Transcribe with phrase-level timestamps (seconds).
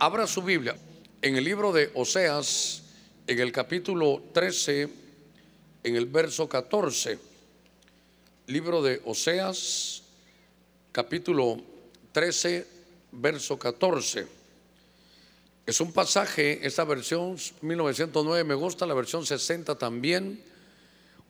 [0.00, 0.74] abra su Biblia
[1.20, 2.82] en el libro de Oseas,
[3.26, 4.88] en el capítulo 13,
[5.84, 7.18] en el verso 14.
[8.46, 10.02] Libro de Oseas,
[10.90, 11.60] capítulo
[12.12, 12.66] 13,
[13.12, 14.26] verso 14.
[15.66, 20.42] Es un pasaje, esta versión 1909 me gusta, la versión 60 también,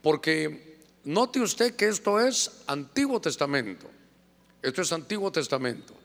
[0.00, 3.90] porque note usted que esto es Antiguo Testamento.
[4.62, 5.99] Esto es Antiguo Testamento.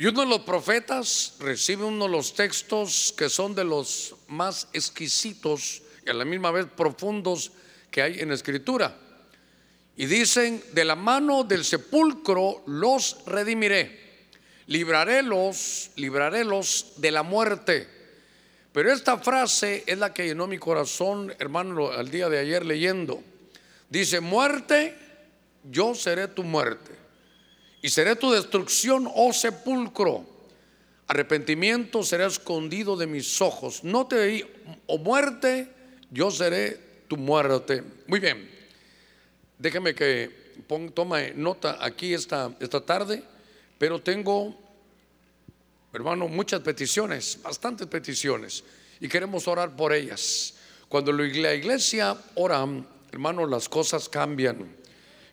[0.00, 4.68] Y uno de los profetas recibe uno de los textos que son de los más
[4.72, 7.50] exquisitos y a la misma vez profundos
[7.90, 8.96] que hay en la escritura.
[9.96, 14.28] Y dicen, de la mano del sepulcro los redimiré,
[14.68, 17.88] librarélos, librarélos de la muerte.
[18.70, 23.20] Pero esta frase es la que llenó mi corazón, hermano, al día de ayer leyendo.
[23.90, 24.96] Dice, muerte,
[25.64, 26.97] yo seré tu muerte
[27.82, 30.24] y seré tu destrucción, oh sepulcro.
[31.06, 33.82] Arrepentimiento será escondido de mis ojos.
[33.82, 34.46] No te
[34.86, 35.68] o muerte,
[36.10, 37.82] yo seré tu muerte.
[38.06, 38.50] Muy bien.
[39.58, 43.22] Déjame que ponga, tome nota aquí esta, esta tarde,
[43.78, 44.54] pero tengo,
[45.92, 48.64] hermano, muchas peticiones, bastantes peticiones,
[49.00, 50.54] y queremos orar por ellas.
[50.88, 52.66] Cuando la iglesia ora,
[53.12, 54.77] hermano, las cosas cambian.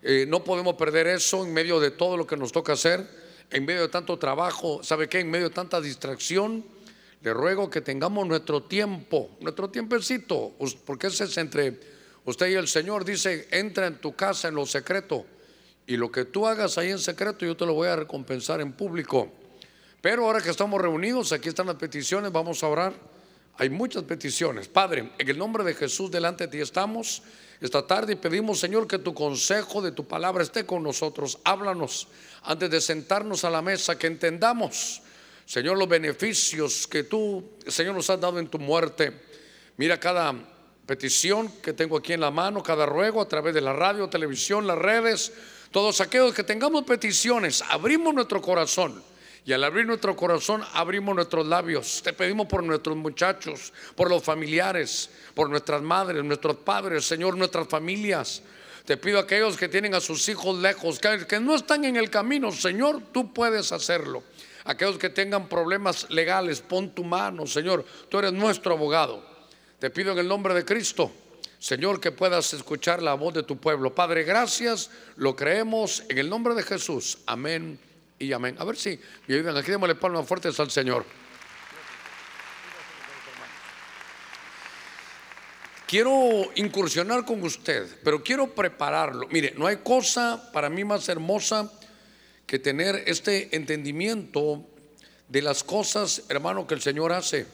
[0.07, 3.09] Eh, no podemos perder eso en medio de todo lo que nos toca hacer,
[3.49, 5.21] en medio de tanto trabajo, ¿sabe qué?
[5.21, 6.63] En medio de tanta distracción,
[7.23, 10.53] le ruego que tengamos nuestro tiempo, nuestro tiempecito,
[10.85, 11.79] porque ese es entre
[12.23, 13.03] usted y el Señor.
[13.03, 15.25] Dice, entra en tu casa en lo secreto
[15.87, 18.73] y lo que tú hagas ahí en secreto yo te lo voy a recompensar en
[18.73, 19.33] público.
[20.01, 22.93] Pero ahora que estamos reunidos, aquí están las peticiones, vamos a orar.
[23.57, 24.67] Hay muchas peticiones.
[24.67, 27.23] Padre, en el nombre de Jesús delante de ti estamos
[27.61, 31.39] esta tarde pedimos, Señor, que tu consejo de tu palabra esté con nosotros.
[31.43, 32.07] Háblanos
[32.43, 35.01] antes de sentarnos a la mesa, que entendamos,
[35.45, 39.13] Señor, los beneficios que tú, Señor, nos has dado en tu muerte.
[39.77, 40.33] Mira cada
[40.85, 44.67] petición que tengo aquí en la mano, cada ruego a través de la radio, televisión,
[44.67, 45.33] las redes,
[45.71, 49.03] todos aquellos que tengamos peticiones, abrimos nuestro corazón
[49.45, 52.01] y al abrir nuestro corazón, abrimos nuestros labios.
[52.03, 57.67] Te pedimos por nuestros muchachos, por los familiares, por nuestras madres, nuestros padres, Señor, nuestras
[57.67, 58.41] familias.
[58.85, 62.09] Te pido a aquellos que tienen a sus hijos lejos, que, no están en el
[62.09, 64.23] camino, Señor, tú puedes hacerlo.
[64.63, 69.23] Aquellos que tengan problemas legales, pon tu mano, Señor, tú eres nuestro abogado.
[69.77, 71.12] Te pido en el nombre de Cristo,
[71.59, 73.94] Señor, que puedas escuchar la voz de tu pueblo.
[73.94, 77.19] Padre, gracias, lo creemos en el nombre de Jesús.
[77.27, 77.84] Amén
[78.19, 78.55] y amén.
[78.59, 79.57] A ver si ayudan.
[79.57, 81.05] Aquí démosle palmas fuertes al Señor.
[85.87, 89.27] Quiero incursionar con usted, pero quiero prepararlo.
[89.29, 91.71] Mire, no hay cosa para mí más hermosa
[92.47, 94.65] que tener este entendimiento
[95.27, 97.45] de las cosas, hermano, que el Señor hace.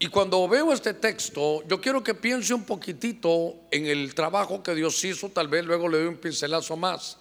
[0.00, 4.74] Y cuando veo este texto, yo quiero que piense un poquitito en el trabajo que
[4.74, 7.19] Dios hizo, tal vez luego le doy un pincelazo más.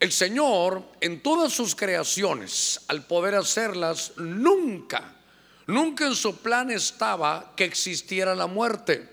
[0.00, 5.14] El Señor en todas sus creaciones, al poder hacerlas, nunca,
[5.66, 9.06] nunca en su plan estaba que existiera la muerte.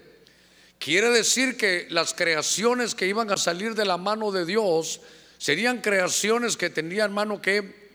[0.79, 5.01] Quiere decir que las creaciones que iban a salir de la mano de Dios
[5.37, 7.89] serían creaciones que tendrían mano que,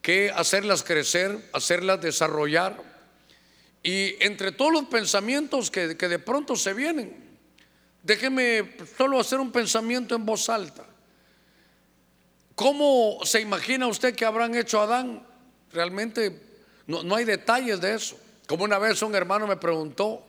[0.00, 2.80] que hacerlas crecer, hacerlas desarrollar.
[3.82, 7.12] Y entre todos los pensamientos que, que de pronto se vienen,
[8.04, 10.93] déjeme solo hacer un pensamiento en voz alta.
[12.54, 15.26] ¿Cómo se imagina usted que habrán hecho Adán?
[15.72, 16.40] Realmente
[16.86, 18.16] no, hay detalles de eso.
[18.46, 20.24] Como una vez un hermano me preguntó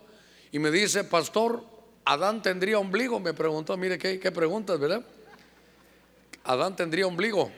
[0.51, 1.63] y me dice, pastor,
[2.05, 3.19] ¿Adán tendría ombligo?
[3.19, 5.03] Me preguntó, mire qué, qué preguntas, ¿verdad?
[6.45, 7.51] Adán tendría ombligo.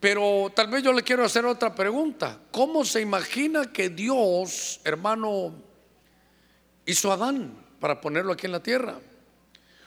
[0.00, 2.38] Pero tal vez yo le quiero hacer otra pregunta.
[2.50, 5.54] ¿Cómo se imagina que Dios, hermano,
[6.86, 8.98] hizo Adán para ponerlo aquí en la tierra?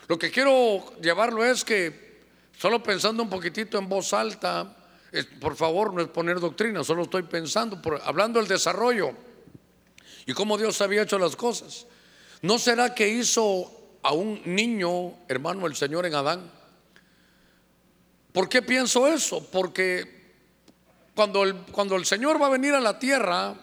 [0.07, 2.02] Lo que quiero llevarlo es que
[2.63, 4.73] Solo pensando un poquitito en voz alta,
[5.41, 9.11] por favor, no es poner doctrina, solo estoy pensando, hablando del desarrollo
[10.25, 11.87] y cómo Dios había hecho las cosas.
[12.41, 13.69] ¿No será que hizo
[14.01, 16.49] a un niño, hermano, el Señor en Adán?
[18.31, 19.45] ¿Por qué pienso eso?
[19.51, 20.31] Porque
[21.15, 23.55] cuando el, cuando el Señor va a venir a la tierra,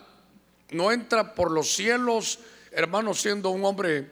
[0.73, 2.39] no entra por los cielos,
[2.71, 4.11] hermano, siendo un hombre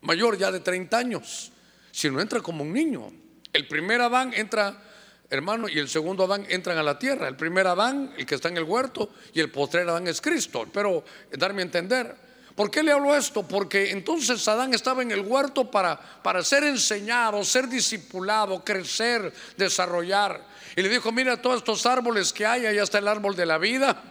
[0.00, 1.52] mayor ya de 30 años,
[1.92, 3.22] sino entra como un niño.
[3.54, 4.76] El primer Adán entra,
[5.30, 7.28] hermano, y el segundo Adán entran a la tierra.
[7.28, 10.66] El primer Adán, el que está en el huerto, y el postrer Adán es Cristo.
[10.72, 12.16] Pero darme a entender.
[12.56, 13.46] ¿Por qué le hablo esto?
[13.46, 20.44] Porque entonces Adán estaba en el huerto para, para ser enseñado, ser discipulado, crecer, desarrollar.
[20.74, 23.58] Y le dijo, mira todos estos árboles que hay, allá está el árbol de la
[23.58, 24.02] vida.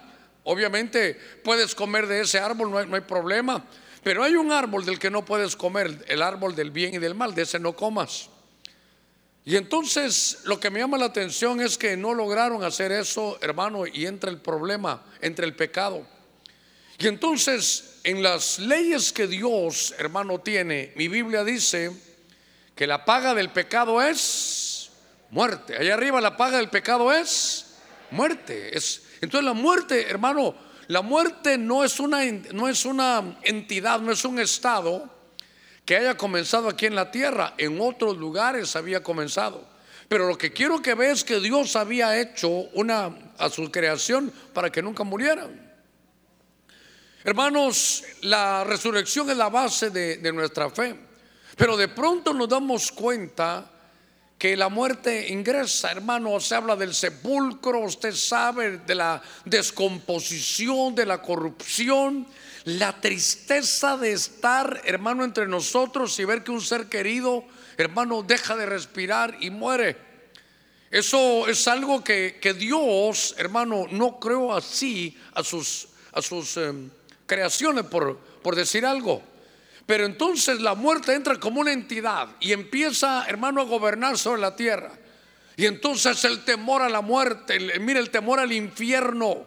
[0.45, 3.65] Obviamente puedes comer de ese árbol, no hay problema.
[4.03, 7.15] Pero hay un árbol del que no puedes comer, el árbol del bien y del
[7.15, 8.29] mal, de ese no comas.
[9.45, 13.85] Y entonces lo que me llama la atención es que no lograron hacer eso, hermano,
[13.85, 16.05] y entra el problema, entre el pecado.
[16.97, 21.91] Y entonces en las leyes que Dios, hermano, tiene, mi Biblia dice
[22.75, 24.91] que la paga del pecado es
[25.29, 25.75] muerte.
[25.77, 27.75] Allá arriba la paga del pecado es
[28.11, 28.77] muerte.
[28.77, 30.55] Es, entonces la muerte, hermano,
[30.87, 32.23] la muerte no es, una,
[32.53, 35.09] no es una entidad, no es un estado
[35.85, 39.67] que haya comenzado aquí en la tierra, en otros lugares había comenzado.
[40.07, 44.31] Pero lo que quiero que veas es que Dios había hecho una a su creación
[44.53, 45.73] para que nunca murieran.
[47.23, 50.95] Hermanos, la resurrección es la base de, de nuestra fe.
[51.55, 53.69] Pero de pronto nos damos cuenta
[54.37, 61.05] que la muerte ingresa, hermano, se habla del sepulcro, usted sabe de la descomposición, de
[61.05, 62.27] la corrupción,
[62.65, 67.43] la tristeza de estar, hermano, entre nosotros y ver que un ser querido,
[67.77, 69.97] hermano, deja de respirar y muere.
[70.89, 76.89] Eso es algo que, Dios, hermano, no creó así a sus, a sus em,
[77.25, 79.21] creaciones, por, por decir algo.
[79.85, 84.55] Pero entonces la muerte entra como una entidad y empieza, hermano, a gobernar sobre la
[84.55, 84.91] tierra.
[85.55, 89.45] Y entonces el temor a la muerte, mire el temor al infierno,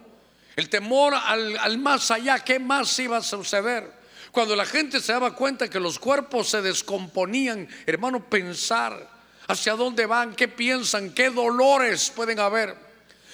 [0.57, 3.93] el temor al, más allá, ¿qué más iba a suceder?
[4.33, 9.09] Cuando la gente se daba cuenta que los cuerpos se descomponían, hermano, pensar
[9.49, 12.75] hacia dónde van, qué piensan, qué dolores pueden haber.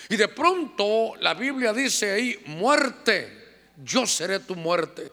[0.08, 3.42] Y de pronto la Biblia dice ahí, muerte,
[3.84, 5.10] yo seré tu muerte.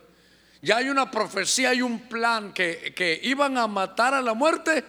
[0.61, 4.83] Ya hay una profecía, hay un plan que, iban a matar a la muerte.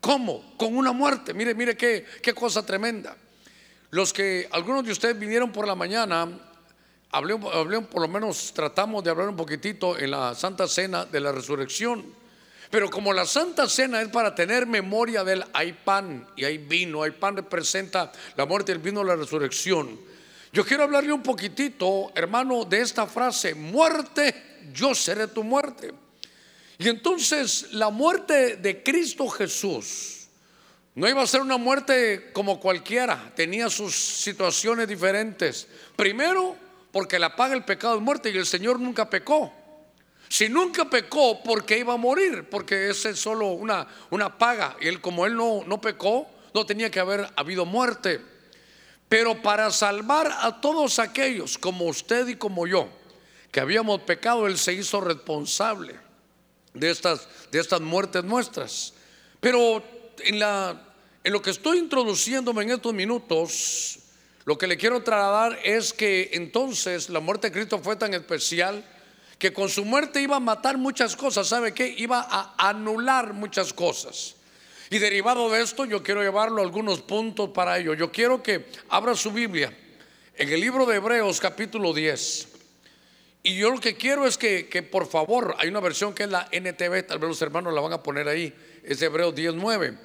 [0.00, 0.54] ¿Cómo?
[0.56, 1.34] Con una muerte.
[1.34, 3.16] Mire, mire qué, qué cosa tremenda.
[3.90, 6.28] Los que algunos de ustedes vinieron por la mañana,
[7.10, 11.32] hablé, por lo menos tratamos de hablar un poquitito en la Santa Cena de la
[11.32, 12.04] Resurrección.
[12.70, 17.02] Pero como la Santa Cena es para tener memoria del hay pan y hay vino,
[17.02, 19.98] hay pan representa la muerte, el vino, la resurrección.
[20.52, 24.34] Yo quiero hablarle un poquitito, hermano, de esta frase, muerte
[24.74, 25.94] yo seré tu muerte.
[26.76, 30.17] Y entonces la muerte de Cristo Jesús
[30.98, 35.68] no iba a ser una muerte como cualquiera, tenía sus situaciones diferentes.
[35.94, 36.56] Primero,
[36.90, 39.52] porque la paga el pecado de muerte y el Señor nunca pecó.
[40.28, 42.48] Si nunca pecó, porque iba a morir?
[42.50, 44.76] Porque ese es solo una, una paga.
[44.80, 48.20] Y él, como él no, no pecó, no tenía que haber habido muerte.
[49.08, 52.88] Pero para salvar a todos aquellos, como usted y como yo,
[53.52, 55.94] que habíamos pecado, Él se hizo responsable
[56.74, 58.94] de estas, de estas muertes nuestras.
[59.40, 59.82] Pero
[60.24, 60.87] en, la,
[61.24, 63.98] en lo que estoy introduciéndome en estos minutos,
[64.44, 68.84] lo que le quiero trasladar es que entonces la muerte de Cristo fue tan especial
[69.38, 71.46] que con su muerte iba a matar muchas cosas.
[71.46, 71.94] ¿Sabe qué?
[71.98, 74.36] Iba a anular muchas cosas.
[74.90, 77.94] Y derivado de esto, yo quiero llevarlo a algunos puntos para ello.
[77.94, 79.76] Yo quiero que abra su Biblia
[80.34, 82.48] en el libro de Hebreos capítulo 10.
[83.42, 86.48] Y yo lo que quiero es que, por favor, hay una versión que es la
[86.50, 89.98] NTV, tal vez los hermanos la van a poner ahí, es Hebreos 10.9.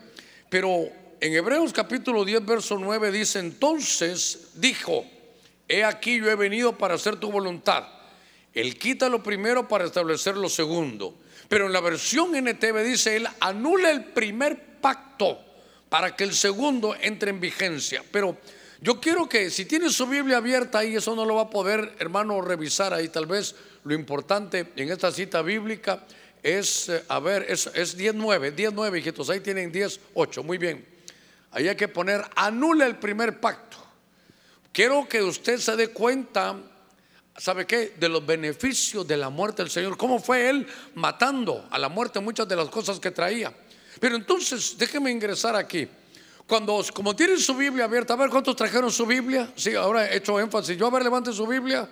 [0.50, 0.90] Pero
[1.24, 5.06] en Hebreos capítulo 10, verso 9 dice, entonces dijo,
[5.70, 7.86] he aquí yo he venido para hacer tu voluntad.
[8.54, 11.18] Él quita lo primero para establecer lo segundo.
[11.48, 15.40] Pero en la versión NTV dice, él anula el primer pacto
[15.88, 18.04] para que el segundo entre en vigencia.
[18.12, 18.36] Pero
[18.82, 21.96] yo quiero que si tiene su Biblia abierta ahí, eso no lo va a poder,
[22.00, 23.08] hermano, revisar ahí.
[23.08, 23.56] Tal vez
[23.86, 26.06] lo importante en esta cita bíblica
[26.44, 30.92] es, eh, a ver, es, es 10.9, 10.9, hijitos, ahí tienen 10.8, muy bien.
[31.54, 33.78] Ahí hay que poner, anula el primer pacto.
[34.72, 36.56] Quiero que usted se dé cuenta,
[37.38, 37.94] ¿sabe qué?
[37.98, 39.96] De los beneficios de la muerte del Señor.
[39.96, 43.54] ¿Cómo fue Él matando a la muerte muchas de las cosas que traía?
[44.00, 45.88] Pero entonces, déjeme ingresar aquí.
[46.48, 49.52] Cuando, como tienen su Biblia abierta, a ver cuántos trajeron su Biblia.
[49.56, 50.76] Sí, ahora he hecho énfasis.
[50.76, 51.88] Yo, a ver, levante su Biblia.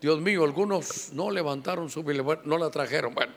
[0.00, 3.14] Dios mío, algunos no levantaron su Biblia, no la trajeron.
[3.14, 3.32] Bueno,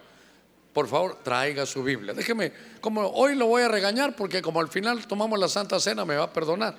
[0.72, 2.14] por favor, traiga su Biblia.
[2.14, 6.04] Déjeme, como hoy lo voy a regañar porque como al final tomamos la Santa Cena,
[6.04, 6.76] me va a perdonar.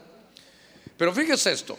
[0.97, 1.77] Pero fíjese esto.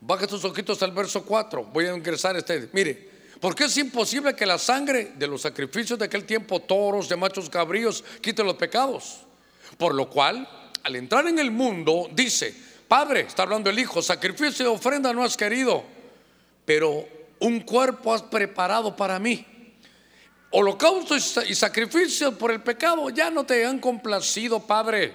[0.00, 1.64] Baja tus ojitos al verso 4.
[1.64, 2.68] Voy a ingresar este.
[2.72, 3.08] Mire,
[3.40, 7.48] porque es imposible que la sangre de los sacrificios de aquel tiempo, toros, de machos
[7.48, 9.20] cabríos, quite los pecados.
[9.78, 10.48] Por lo cual,
[10.82, 12.54] al entrar en el mundo, dice,
[12.86, 15.84] Padre, está hablando el Hijo, sacrificio y ofrenda no has querido,
[16.64, 17.06] pero
[17.40, 19.44] un cuerpo has preparado para mí.
[20.50, 25.12] Holocausto y sacrificio por el pecado ya no te han complacido, Padre.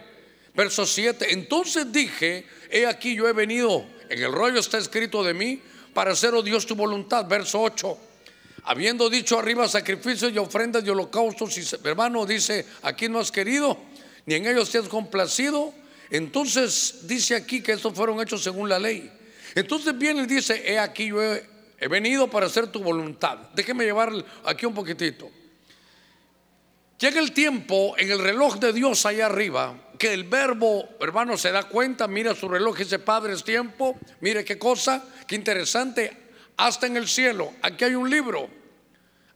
[0.53, 5.33] Verso 7, entonces dije, he aquí yo he venido, en el rollo está escrito de
[5.33, 5.61] mí,
[5.93, 7.25] para hacer, oh Dios, tu voluntad.
[7.25, 7.97] Verso 8.
[8.63, 13.77] Habiendo dicho arriba sacrificios y ofrendas y holocaustos, y hermano dice, aquí no has querido,
[14.25, 15.73] ni en ellos te has complacido.
[16.09, 19.11] Entonces dice aquí que estos fueron hechos según la ley.
[19.55, 21.43] Entonces viene y dice, he aquí yo he,
[21.81, 23.37] he venido para hacer tu voluntad.
[23.55, 24.13] Déjeme llevar
[24.45, 25.29] aquí un poquitito.
[26.99, 31.51] Llega el tiempo en el reloj de Dios allá arriba que el verbo, hermano, se
[31.51, 36.17] da cuenta, mira su reloj y dice, Padre, es tiempo, mire qué cosa, qué interesante,
[36.57, 38.49] hasta en el cielo, aquí hay un libro,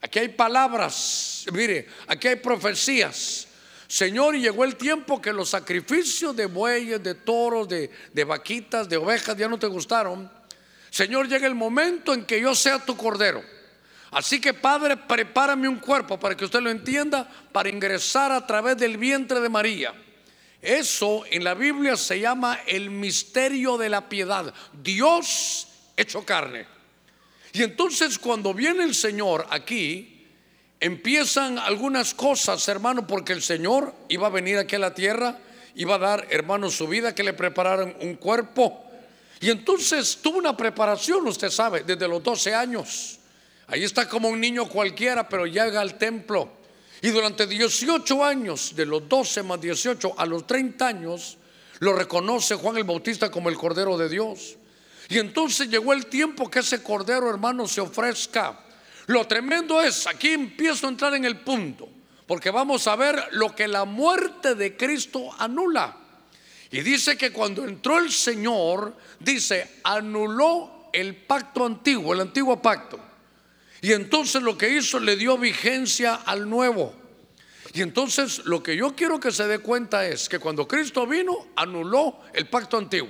[0.02, 3.48] aquí hay palabras, mire, aquí hay profecías.
[3.88, 8.90] Señor, y llegó el tiempo que los sacrificios de bueyes, de toros, de, de vaquitas,
[8.90, 10.32] de ovejas ya no te gustaron.
[10.96, 13.44] Señor, llega el momento en que yo sea tu cordero.
[14.12, 18.78] Así que Padre, prepárame un cuerpo para que usted lo entienda, para ingresar a través
[18.78, 19.94] del vientre de María.
[20.62, 24.54] Eso en la Biblia se llama el misterio de la piedad.
[24.72, 26.66] Dios hecho carne.
[27.52, 30.26] Y entonces cuando viene el Señor aquí,
[30.80, 35.40] empiezan algunas cosas, hermano, porque el Señor iba a venir aquí a la tierra,
[35.76, 38.85] iba a dar, hermano, su vida, que le prepararan un cuerpo.
[39.42, 43.20] Y entonces tuvo una preparación, usted sabe, desde los 12 años.
[43.68, 46.50] Ahí está como un niño cualquiera, pero llega al templo.
[47.02, 51.38] Y durante 18 años, de los 12 más 18 a los 30 años,
[51.80, 54.58] lo reconoce Juan el Bautista como el Cordero de Dios.
[55.10, 58.60] Y entonces llegó el tiempo que ese Cordero, hermano, se ofrezca.
[59.08, 61.88] Lo tremendo es, aquí empiezo a entrar en el punto,
[62.26, 65.96] porque vamos a ver lo que la muerte de Cristo anula.
[66.72, 73.00] Y dice que cuando entró el Señor, dice, anuló el pacto antiguo, el antiguo pacto.
[73.82, 76.94] Y entonces lo que hizo le dio vigencia al nuevo.
[77.74, 81.48] Y entonces lo que yo quiero que se dé cuenta es que cuando Cristo vino,
[81.56, 83.10] anuló el pacto antiguo.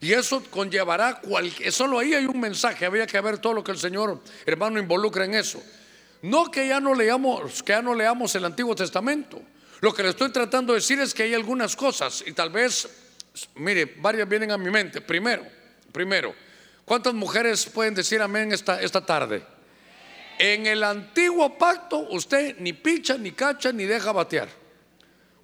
[0.00, 3.72] Y eso conllevará cualquier, solo ahí hay un mensaje, había que ver todo lo que
[3.72, 5.62] el Señor hermano involucra en eso.
[6.22, 9.42] No que ya no leamos, que ya no leamos el Antiguo Testamento.
[9.86, 12.88] Lo que le estoy tratando de decir es que hay algunas cosas y tal vez,
[13.54, 15.00] mire, varias vienen a mi mente.
[15.00, 15.46] Primero,
[15.92, 16.34] primero,
[16.84, 19.44] ¿cuántas mujeres pueden decir amén esta, esta tarde?
[20.40, 24.48] En el antiguo pacto usted ni picha, ni cacha, ni deja batear.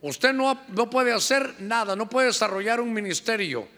[0.01, 3.69] Usted no, no puede hacer nada, no puede desarrollar un ministerio.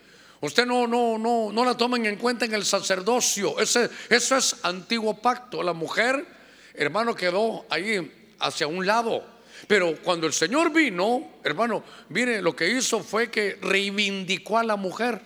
[0.40, 3.60] Usted no, no, no, no la tomen en cuenta en el sacerdocio.
[3.60, 5.62] Ese, eso es antiguo pacto.
[5.62, 6.24] La mujer,
[6.72, 9.33] hermano, quedó ahí hacia un lado.
[9.66, 14.76] Pero cuando el Señor vino, hermano, mire, lo que hizo fue que reivindicó a la
[14.76, 15.20] mujer.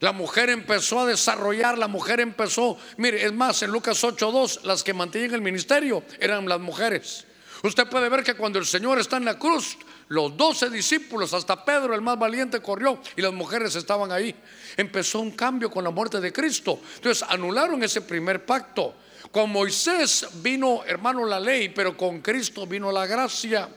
[0.00, 4.82] La mujer empezó a desarrollar, la mujer empezó, mire, es más, en Lucas 8.2, las
[4.82, 7.24] que mantenían el ministerio eran las mujeres.
[7.62, 11.64] Usted puede ver que cuando el Señor está en la cruz, los doce discípulos, hasta
[11.64, 14.34] Pedro el más valiente, corrió y las mujeres estaban ahí.
[14.76, 16.78] Empezó un cambio con la muerte de Cristo.
[16.96, 18.94] Entonces anularon ese primer pacto.
[19.34, 23.68] Con Moisés vino, hermano, la ley, pero con Cristo vino la gracia.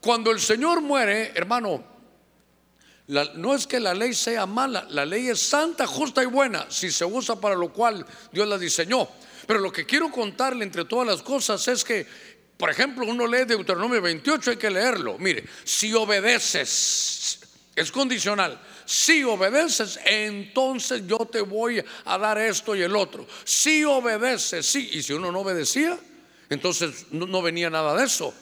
[0.00, 1.84] Cuando el Señor muere, hermano,
[3.06, 6.90] no es que la ley sea mala, la ley es santa, justa y buena, si
[6.90, 9.08] se usa para lo cual Dios la diseñó.
[9.46, 12.04] Pero lo que quiero contarle entre todas las cosas es que,
[12.56, 15.16] por ejemplo, uno lee Deuteronomio 28, hay que leerlo.
[15.16, 17.38] Mire, si obedeces,
[17.76, 18.60] es condicional.
[18.88, 23.26] Si obedeces, entonces yo te voy a dar esto y el otro.
[23.44, 24.88] Si obedeces, sí.
[24.94, 25.98] Y si uno no obedecía,
[26.48, 28.32] entonces no, venía nada de eso.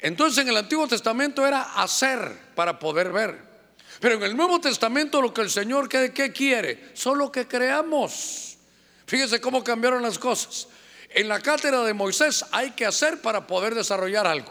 [0.00, 3.38] Entonces en el Antiguo Testamento era hacer para poder ver.
[4.00, 6.92] Pero en el Nuevo Testamento lo que el Señor ¿qué, quiere?
[6.94, 8.56] Solo que creamos.
[9.06, 10.66] Fíjese cómo cambiaron las cosas.
[11.10, 14.50] En la cátedra de Moisés hay que hacer para poder desarrollar algo.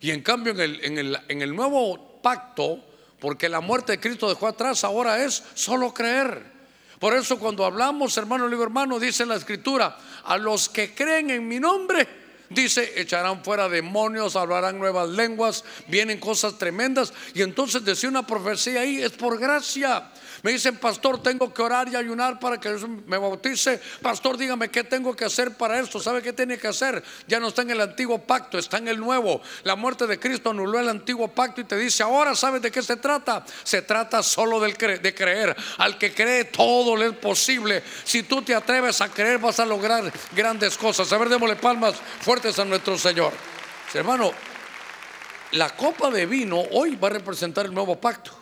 [0.00, 2.82] Y en cambio en el, en el, en el nuevo pacto,
[3.22, 6.42] porque la muerte de Cristo dejó atrás, ahora es solo creer.
[6.98, 11.46] Por eso cuando hablamos, hermano, digo hermano, dice la escritura, a los que creen en
[11.46, 12.20] mi nombre,
[12.54, 17.14] Dice, echarán fuera demonios, hablarán nuevas lenguas, vienen cosas tremendas.
[17.32, 20.11] Y entonces decía una profecía ahí, es por gracia.
[20.42, 22.70] Me dicen, pastor, tengo que orar y ayunar para que
[23.06, 23.80] me bautice.
[24.00, 26.00] Pastor, dígame qué tengo que hacer para esto.
[26.00, 27.02] ¿Sabe qué tiene que hacer?
[27.28, 29.40] Ya no está en el antiguo pacto, está en el nuevo.
[29.62, 32.82] La muerte de Cristo anuló el antiguo pacto y te dice, ahora sabes de qué
[32.82, 33.44] se trata.
[33.62, 35.56] Se trata solo de creer.
[35.78, 37.82] Al que cree todo le es posible.
[38.02, 41.12] Si tú te atreves a creer, vas a lograr grandes cosas.
[41.12, 43.32] A ver, démosle palmas fuertes a nuestro Señor.
[43.94, 44.32] Hermano,
[45.52, 48.41] la copa de vino hoy va a representar el nuevo pacto.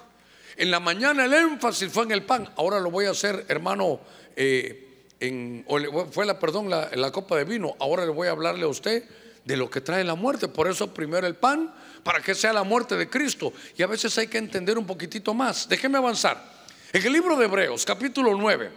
[0.61, 2.47] En la mañana el énfasis fue en el pan.
[2.57, 3.99] Ahora lo voy a hacer, hermano,
[4.37, 5.65] eh, en,
[6.13, 7.75] fue la, perdón, la, la copa de vino.
[7.81, 9.03] Ahora le voy a hablarle a usted
[9.43, 10.49] de lo que trae la muerte.
[10.49, 13.55] Por eso primero el pan, para que sea la muerte de Cristo.
[13.75, 15.67] Y a veces hay que entender un poquitito más.
[15.67, 16.45] Déjeme avanzar.
[16.93, 18.71] En el libro de Hebreos, capítulo 9,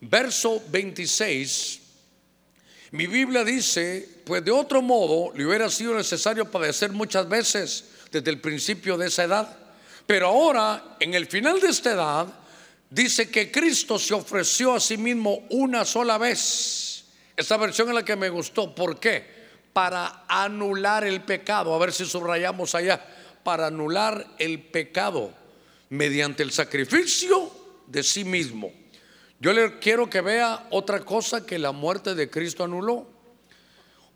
[0.00, 1.80] verso 26,
[2.90, 8.32] mi Biblia dice, pues de otro modo le hubiera sido necesario padecer muchas veces desde
[8.32, 9.63] el principio de esa edad.
[10.06, 12.26] Pero ahora, en el final de esta edad,
[12.90, 17.04] dice que Cristo se ofreció a sí mismo una sola vez.
[17.36, 18.74] Esta versión es la que me gustó.
[18.74, 19.24] ¿Por qué?
[19.72, 21.74] Para anular el pecado.
[21.74, 23.04] A ver si subrayamos allá.
[23.42, 25.32] Para anular el pecado
[25.90, 27.50] mediante el sacrificio
[27.86, 28.72] de sí mismo.
[29.40, 33.06] Yo le quiero que vea otra cosa que la muerte de Cristo anuló.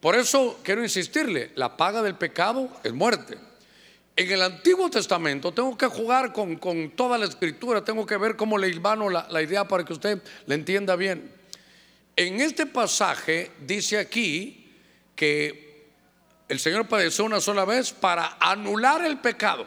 [0.00, 3.36] Por eso quiero insistirle, la paga del pecado es muerte.
[4.18, 8.58] En el Antiguo Testamento tengo que jugar con, toda la escritura, tengo que ver cómo
[8.58, 11.32] le hilvano la, la idea para que usted le entienda bien.
[12.16, 14.72] En este pasaje dice aquí
[15.14, 15.86] que
[16.48, 19.64] el Señor padeció una sola vez para anular el pecado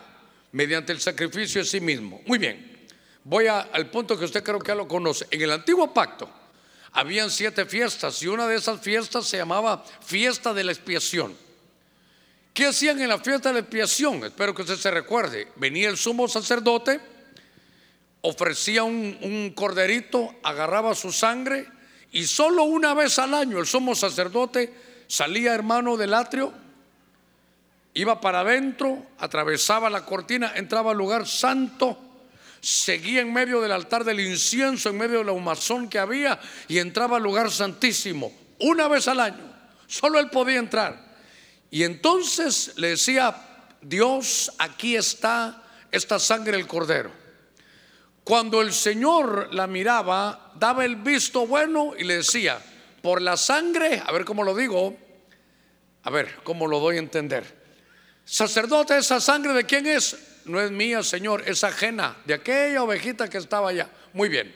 [0.52, 2.20] mediante el sacrificio de sí mismo.
[2.26, 2.90] Muy bien.
[3.24, 5.28] Voy al punto que usted creo que ya lo conoce.
[5.32, 6.30] En el antiguo pacto
[6.92, 11.38] habían siete fiestas y una de esas fiestas se llamaba fiesta de la expiación.
[12.54, 14.24] ¿Qué hacían en la fiesta de la expiación?
[14.26, 15.48] Espero que usted se recuerde.
[15.56, 17.00] Venía el sumo sacerdote,
[18.22, 21.66] ofrecía un, corderito, agarraba su sangre
[22.12, 24.74] y solo una vez al año el sumo sacerdote
[25.08, 26.54] salía hermano del atrio,
[27.94, 31.98] iba para adentro, atravesaba la cortina, entraba al lugar santo
[32.62, 36.78] seguía en medio del altar del incienso, en medio de la humazón que había y
[36.78, 39.52] entraba al lugar santísimo una vez al año.
[39.88, 41.11] Solo él podía entrar.
[41.72, 43.36] Y entonces le decía,
[43.82, 47.12] Dios, aquí está esta sangre del cordero.
[48.24, 52.62] Cuando el Señor la miraba, daba el visto bueno y le decía,
[53.02, 54.96] por la sangre, a ver cómo lo digo,
[56.04, 57.60] a ver cómo lo doy a entender.
[58.24, 60.16] Sacerdote, esa sangre de quién es?
[60.46, 63.90] no es mía, Señor, es ajena de aquella ovejita que estaba allá.
[64.14, 64.54] Muy bien.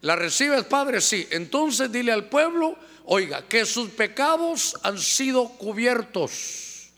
[0.00, 1.00] ¿La recibes, Padre?
[1.00, 1.26] Sí.
[1.30, 6.90] Entonces dile al pueblo, oiga, que sus pecados han sido cubiertos.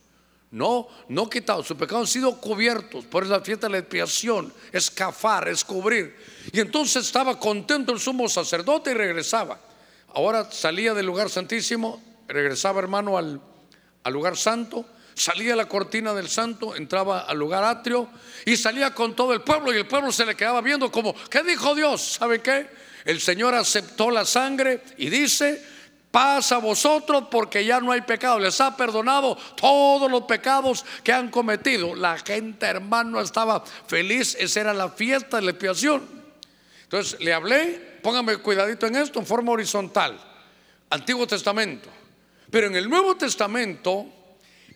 [0.51, 3.05] No, no quitados, sus pecados han sido cubiertos.
[3.07, 6.17] Por esa fiesta de la expiación, escafar, es cubrir.
[6.53, 9.59] Y entonces estaba contento el sumo sacerdote y regresaba.
[10.15, 13.41] Ahora salía del lugar santísimo, regresaba hermano al,
[14.05, 18.09] al lugar santo salía la cortina del santo, entraba al lugar atrio
[18.45, 21.43] y salía con todo el pueblo y el pueblo se le quedaba viendo como, ¿qué
[21.43, 22.15] dijo Dios?
[22.15, 22.69] ¿Sabe qué?
[23.05, 25.65] El Señor aceptó la sangre y dice,
[26.15, 31.13] pasa a vosotros porque ya no hay pecado, les ha perdonado todos los pecados que
[31.13, 31.97] han cometido.
[31.97, 36.05] La gente, hermano, estaba feliz, esa era la fiesta de la expiación.
[36.85, 40.17] Entonces le hablé, póngame cuidadito en esto, en forma horizontal,
[40.89, 41.89] Antiguo Testamento.
[42.49, 44.07] Pero en el Nuevo Testamento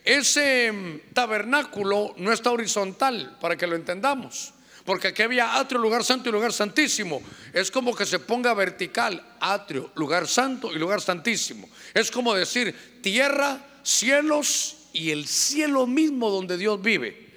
[0.03, 4.53] ese mm, tabernáculo no está horizontal, para que lo entendamos.
[4.89, 7.21] Porque aquí había atrio, lugar santo y lugar santísimo.
[7.53, 11.69] Es como que se ponga vertical, atrio, lugar santo y lugar santísimo.
[11.93, 17.29] Es como decir tierra, cielos y el cielo mismo donde Dios vive.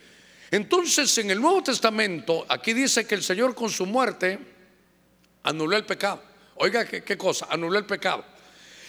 [0.51, 4.39] Entonces en el Nuevo Testamento, aquí dice que el Señor con su muerte
[5.43, 6.23] anuló el pecado.
[6.55, 7.49] Oiga, ¿qué, qué cosa?
[7.51, 8.25] Anuló el pecado.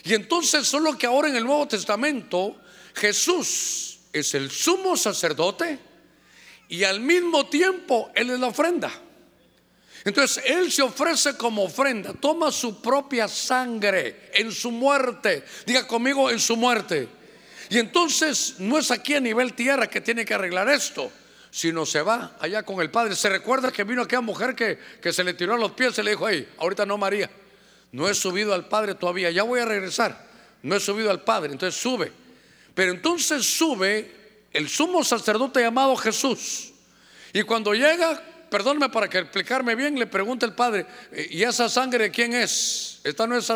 [0.06, 2.62] Y entonces solo que ahora en el Nuevo Testamento
[2.96, 5.92] Jesús es el sumo sacerdote
[6.74, 8.92] y al mismo tiempo Él es la ofrenda.
[10.04, 15.44] Entonces Él se ofrece como ofrenda, toma su propia sangre en su muerte.
[15.68, 17.08] Diga conmigo en su muerte.
[17.70, 21.12] Y entonces no es aquí a nivel tierra que tiene que arreglar esto,
[21.52, 23.16] sino se va allá con el Padre.
[23.16, 26.10] Se recuerda que vino aquella mujer que, se le tiró a los pies y le
[26.10, 27.30] dijo, hey, ahorita no María,
[27.92, 30.28] no he subido al Padre todavía, ya voy a regresar,
[30.64, 32.12] no he subido al Padre, entonces sube.
[32.74, 34.23] Pero entonces sube
[34.54, 36.72] el sumo sacerdote llamado Jesús.
[37.34, 41.68] Y cuando llega, perdóneme para que explicarme bien, le pregunta el padre, eh, ¿y esa
[41.68, 43.02] sangre de quién es?
[43.04, 43.52] Esta no es,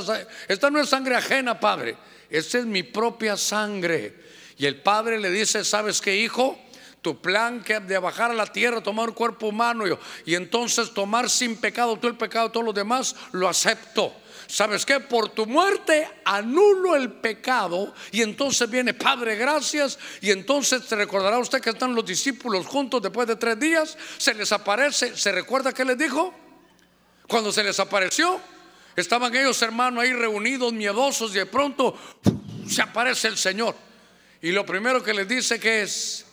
[0.48, 1.96] esta no es sangre ajena, padre.
[2.30, 4.16] Esta es mi propia sangre.
[4.58, 6.60] Y el padre le dice, ¿sabes qué, hijo?
[7.04, 10.94] Tu plan que de bajar a la tierra, tomar un cuerpo humano y, y entonces
[10.94, 14.14] tomar sin pecado tú el pecado de todos los demás, lo acepto.
[14.48, 15.00] ¿Sabes qué?
[15.00, 20.00] Por tu muerte anulo el pecado y entonces viene Padre, gracias.
[20.22, 24.34] Y entonces te recordará usted que están los discípulos juntos después de tres días, se
[24.34, 26.34] les aparece, ¿se recuerda qué les dijo?
[27.28, 28.40] Cuando se les apareció,
[28.96, 31.98] estaban ellos hermanos ahí reunidos, miedosos y de pronto
[32.68, 33.76] se aparece el Señor.
[34.42, 36.26] Y lo primero que les dice que es,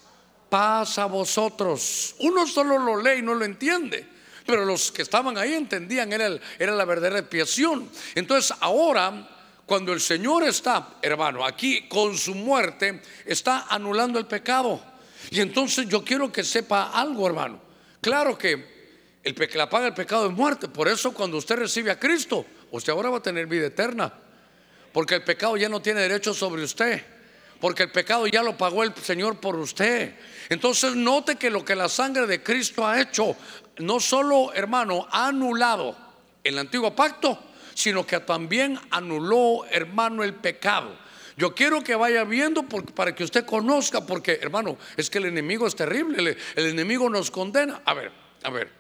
[0.49, 2.15] paz a vosotros.
[2.21, 4.14] Uno solo lo lee y no lo entiende.
[4.47, 7.89] Pero los que estaban ahí entendían, era, era la verdadera expiación.
[8.15, 9.29] Entonces ahora,
[9.67, 14.83] cuando el Señor está, hermano, aquí con su muerte, está anulando el pecado.
[15.31, 17.61] Y entonces yo quiero que sepa algo, hermano.
[18.01, 18.75] Claro que
[19.23, 20.69] el, la paga del pecado es muerte.
[20.69, 24.13] Por eso cuando usted recibe a Cristo, usted ahora va a tener vida eterna.
[24.93, 27.14] Porque el pecado ya no tiene derecho sobre usted.
[27.65, 30.17] Porque el pecado ya lo pagó el Señor por usted.
[30.51, 33.35] Entonces note que lo que la sangre de Cristo ha hecho,
[33.79, 35.97] no solo, hermano, ha anulado
[36.45, 40.95] el antiguo pacto, sino que también anuló, hermano, el pecado.
[41.39, 45.67] Yo quiero que vaya viendo para que usted conozca, porque hermano, es que el enemigo
[45.67, 47.81] es terrible, el, enemigo nos condena.
[47.87, 48.71] A ver, a ver,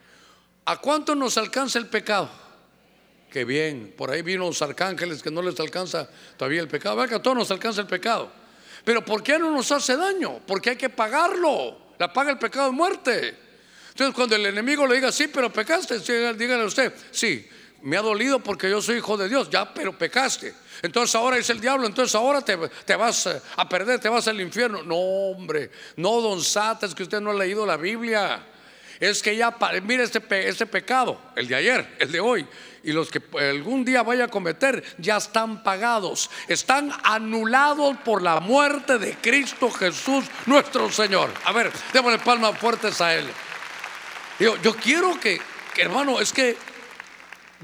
[0.66, 2.30] ¿a cuánto nos alcanza el pecado?
[3.30, 7.08] Qué bien, por ahí vino los arcángeles que no les alcanza todavía el pecado.
[7.08, 8.43] Que a todos nos alcanza el pecado.
[8.84, 10.40] Pero ¿por qué no nos hace daño?
[10.46, 11.78] Porque hay que pagarlo.
[11.98, 13.38] La paga el pecado de muerte.
[13.90, 17.48] Entonces cuando el enemigo le diga, sí, pero pecaste, dígale a usted, sí,
[17.82, 20.52] me ha dolido porque yo soy hijo de Dios, ya, pero pecaste.
[20.82, 22.56] Entonces ahora es el diablo, entonces ahora te,
[22.96, 24.82] vas eh, a perder, te vas al infierno.
[24.82, 28.44] No, hombre, no, don Sata, es que usted no ha leído la Biblia.
[29.00, 32.46] Es que ya, mire este, este pecado, el de ayer, el de hoy,
[32.82, 38.40] y los que algún día vaya a cometer, ya están pagados, están anulados por la
[38.40, 41.30] muerte de Cristo Jesús, nuestro Señor.
[41.44, 43.26] A ver, démosle palmas fuertes a Él.
[44.38, 45.40] Yo, yo quiero que,
[45.76, 46.56] hermano, es que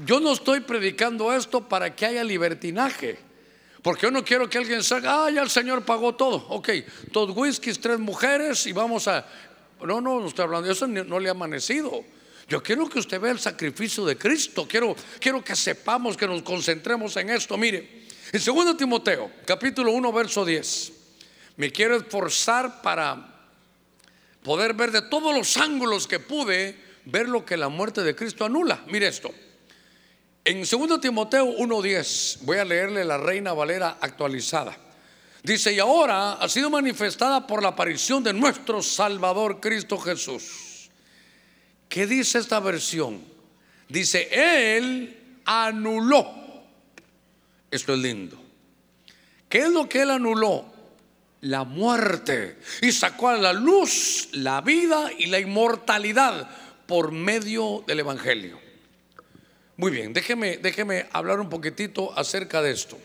[0.05, 3.19] yo no estoy predicando esto para que haya libertinaje.
[3.81, 6.45] Porque yo no quiero que alguien salga, ah, ya el Señor pagó todo.
[6.49, 6.69] Ok,
[7.11, 9.25] dos whiskies, tres mujeres y vamos a.
[9.85, 12.03] No, no, no estoy hablando, eso no le ha amanecido.
[12.47, 14.67] Yo quiero que usted vea el sacrificio de Cristo.
[14.67, 17.57] Quiero, quiero que sepamos, que nos concentremos en esto.
[17.57, 20.91] Mire, en 2 Timoteo, capítulo 1, verso 10,
[21.57, 23.47] me quiero esforzar para
[24.43, 28.45] poder ver de todos los ángulos que pude, ver lo que la muerte de Cristo
[28.45, 28.83] anula.
[28.87, 29.31] Mire esto.
[30.43, 34.75] En 2 Timoteo 1:10, voy a leerle la Reina Valera actualizada.
[35.43, 40.89] Dice, y ahora ha sido manifestada por la aparición de nuestro Salvador Cristo Jesús.
[41.89, 43.21] ¿Qué dice esta versión?
[43.89, 46.31] Dice, Él anuló.
[47.71, 48.41] Esto es lindo.
[49.49, 50.65] ¿Qué es lo que Él anuló?
[51.41, 52.59] La muerte.
[52.81, 56.49] Y sacó a la luz la vida y la inmortalidad
[56.85, 58.59] por medio del Evangelio.
[59.75, 62.99] Muy bien, déjeme, déjeme hablar un poquitito acerca de esto.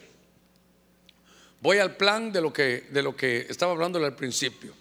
[1.67, 4.73] Voy al plan de lo que, de lo que estaba hablando al principio.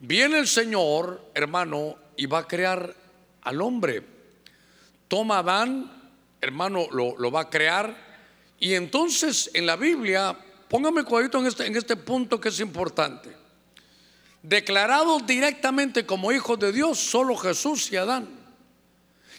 [0.00, 2.92] Viene el Señor, hermano, y va a crear
[3.42, 4.02] al hombre.
[5.06, 7.96] Toma a Adán, hermano, lo, va a crear.
[8.58, 10.36] Y entonces en la Biblia,
[10.68, 13.36] póngame cuadrito en este, en este punto que es importante.
[14.42, 18.28] Declarados directamente como hijos de Dios, solo Jesús y Adán.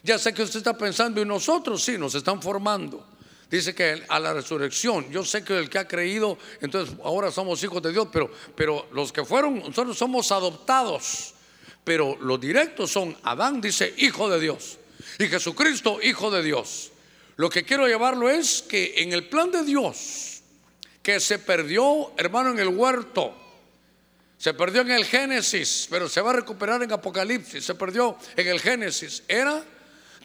[0.02, 3.06] Ya sé que usted está pensando, y nosotros sí, nos están formando.
[3.50, 7.64] Dice que a la resurrección, yo sé que el que ha creído, entonces ahora somos
[7.64, 11.34] hijos de Dios, pero, pero los que fueron, nosotros somos adoptados.
[11.84, 14.78] Pero los directos son Adán, dice, hijo de Dios,
[15.18, 16.92] y Jesucristo, hijo de Dios.
[17.38, 20.42] Lo que quiero llevarlo es que en el plan de Dios,
[21.02, 23.34] que se perdió, hermano, en el huerto,
[24.38, 28.48] se perdió en el Génesis, pero se va a recuperar en Apocalipsis, se perdió en
[28.48, 29.64] el Génesis, era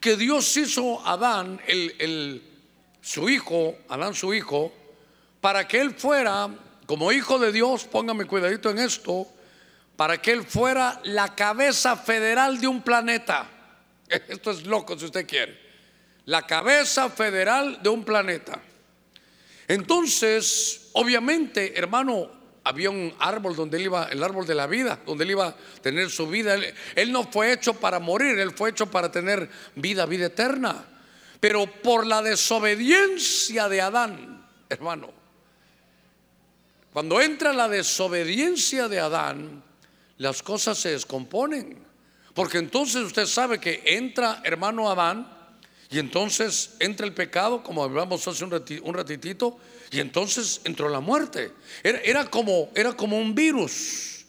[0.00, 2.42] que Dios hizo a Adán, el,
[3.04, 4.72] su hijo, Adán su hijo,
[5.42, 6.48] para que él fuera,
[6.86, 9.28] como hijo de Dios, póngame cuidadito en esto,
[9.94, 13.46] para que él fuera la cabeza federal de un planeta.
[14.08, 15.58] Esto es loco si usted quiere.
[16.24, 18.58] La cabeza federal de un planeta.
[19.68, 22.30] Entonces, obviamente, hermano,
[22.64, 25.56] había un árbol donde él iba, el árbol de la vida, donde él iba a
[25.82, 26.56] tener su vida.
[26.96, 30.86] Él, no fue hecho para morir, él fue hecho para tener vida, vida eterna.
[31.44, 35.12] Pero por la desobediencia de Adán, hermano,
[36.90, 39.62] cuando entra la desobediencia de Adán,
[40.16, 41.84] las cosas se descomponen.
[42.32, 45.30] Porque entonces usted sabe que entra, hermano Adán,
[45.90, 49.58] y entonces entra el pecado, como hablamos hace un ratitito,
[49.90, 51.52] y entonces entró la muerte.
[51.82, 54.24] Era, como, era como un virus.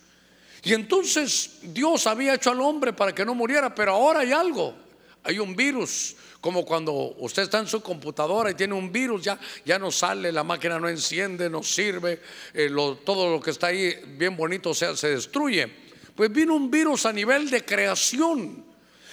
[0.63, 4.75] Y entonces Dios había hecho al hombre para que no muriera, pero ahora hay algo.
[5.23, 9.39] Hay un virus, como cuando usted está en su computadora y tiene un virus, ya,
[9.65, 12.21] ya no sale, la máquina no enciende, no sirve,
[12.53, 12.69] eh,
[13.03, 15.67] todo lo que está ahí bien bonito se, se destruye.
[16.15, 18.63] Pues vino un virus a nivel de creación.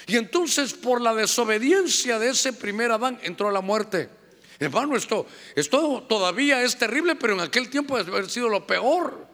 [0.06, 4.10] Y entonces por la desobediencia de ese primer Adán entró la muerte.
[4.58, 5.24] Hermano, esto,
[5.56, 9.26] esto todavía es terrible, pero en aquel tiempo debe haber sido lo peor.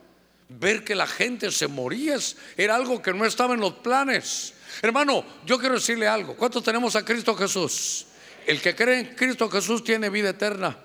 [0.48, 2.16] Ver que la gente se moría
[2.56, 4.54] era algo que no estaba en los planes.
[4.82, 6.36] Hermano, yo quiero decirle algo.
[6.36, 8.06] ¿Cuántos tenemos a Cristo Jesús?
[8.46, 10.76] El que cree en Cristo Jesús tiene vida eterna.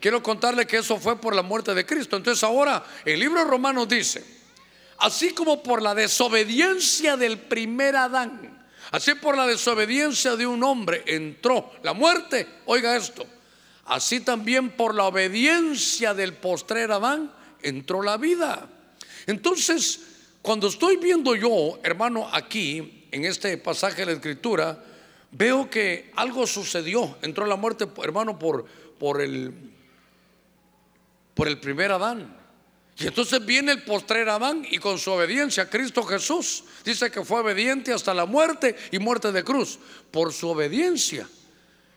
[0.00, 2.16] Quiero contarle que eso fue por la muerte de Cristo.
[2.16, 4.22] Entonces ahora el libro de Romanos dice,
[4.98, 11.02] así como por la desobediencia del primer Adán, así por la desobediencia de un hombre
[11.06, 13.26] entró la muerte, oiga esto,
[13.86, 17.32] así también por la obediencia del postrer Adán
[17.62, 18.68] entró la vida.
[19.26, 20.00] Entonces,
[20.42, 24.76] cuando estoy viendo yo, hermano, aquí, en este pasaje de la Escritura,
[25.30, 27.16] veo que algo sucedió.
[27.22, 28.66] Entró la muerte, hermano, por,
[29.20, 29.54] el,
[31.60, 32.36] primer Adán.
[32.98, 37.40] Y entonces viene el postrer Adán y con su obediencia, Cristo Jesús dice que fue
[37.40, 39.78] obediente hasta la muerte y muerte de cruz,
[40.10, 41.28] por su obediencia.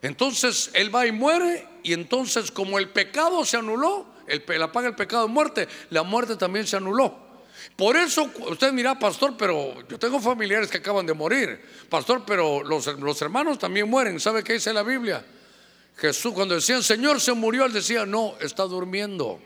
[0.03, 4.05] Entonces Él va y muere y entonces como el pecado se anuló,
[4.47, 7.26] la paga el pecado de muerte, la muerte también se anuló.
[7.75, 11.61] Por eso usted mira, pastor, pero yo tengo familiares que acaban de morir.
[11.89, 14.19] Pastor, pero los, los hermanos también mueren.
[14.19, 15.23] ¿Sabe qué dice la Biblia?
[15.97, 19.39] Jesús cuando decían, Señor se murió, él decía, no, está durmiendo.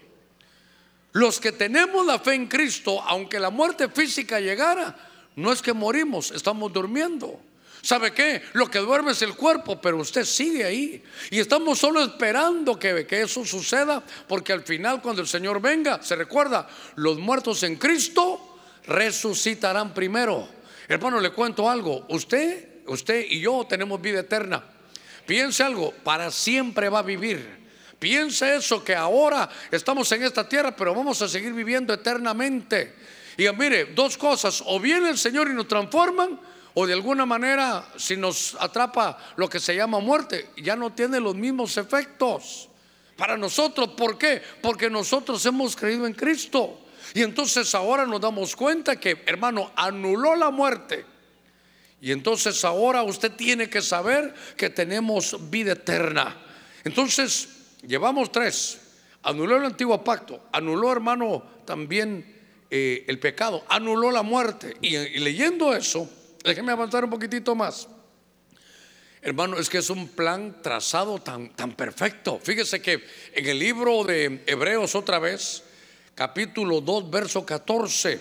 [1.14, 4.98] Los que tenemos la fe en Cristo, aunque la muerte física llegara,
[5.36, 7.40] no es que morimos, estamos durmiendo.
[7.82, 8.44] ¿Sabe qué?
[8.54, 11.04] Lo que duerme es el cuerpo, pero usted sigue ahí.
[11.32, 16.02] Y estamos solo esperando que, que, eso suceda, porque al final cuando el Señor venga,
[16.04, 20.48] se recuerda, los muertos en Cristo resucitarán primero.
[20.88, 22.06] Hermano, le cuento algo.
[22.10, 24.64] Usted, usted y yo tenemos vida eterna.
[25.26, 27.62] Piense algo, para siempre va a vivir.
[27.98, 32.96] Piense eso, que ahora estamos en esta tierra, pero vamos a seguir viviendo eternamente.
[33.38, 36.40] Y mire, dos cosas, o viene el Señor y nos transforman,
[36.74, 41.20] o de alguna manera, si nos atrapa lo que se llama muerte, ya no tiene
[41.20, 42.70] los mismos efectos
[43.18, 43.90] para nosotros.
[43.90, 44.42] ¿Por qué?
[44.62, 46.80] Porque nosotros hemos creído en Cristo.
[47.14, 51.06] Y entonces ahora nos damos cuenta que, hermano, anuló la muerte.
[52.00, 56.36] Y entonces ahora usted tiene que saber que tenemos vida eterna.
[56.84, 57.50] Entonces,
[57.88, 58.80] Llevamos tres.
[59.24, 62.40] Anuló el antiguo pacto, anuló hermano también
[62.72, 64.76] eh, el pecado, anuló la muerte.
[64.82, 66.10] Y, leyendo eso,
[66.44, 67.88] déjeme avanzar un poquitito más.
[69.24, 72.40] Hermano, es que es un plan trazado tan, tan perfecto.
[72.44, 75.64] Fíjese que en el libro de Hebreos otra vez,
[76.16, 78.20] capítulo 2, verso 14,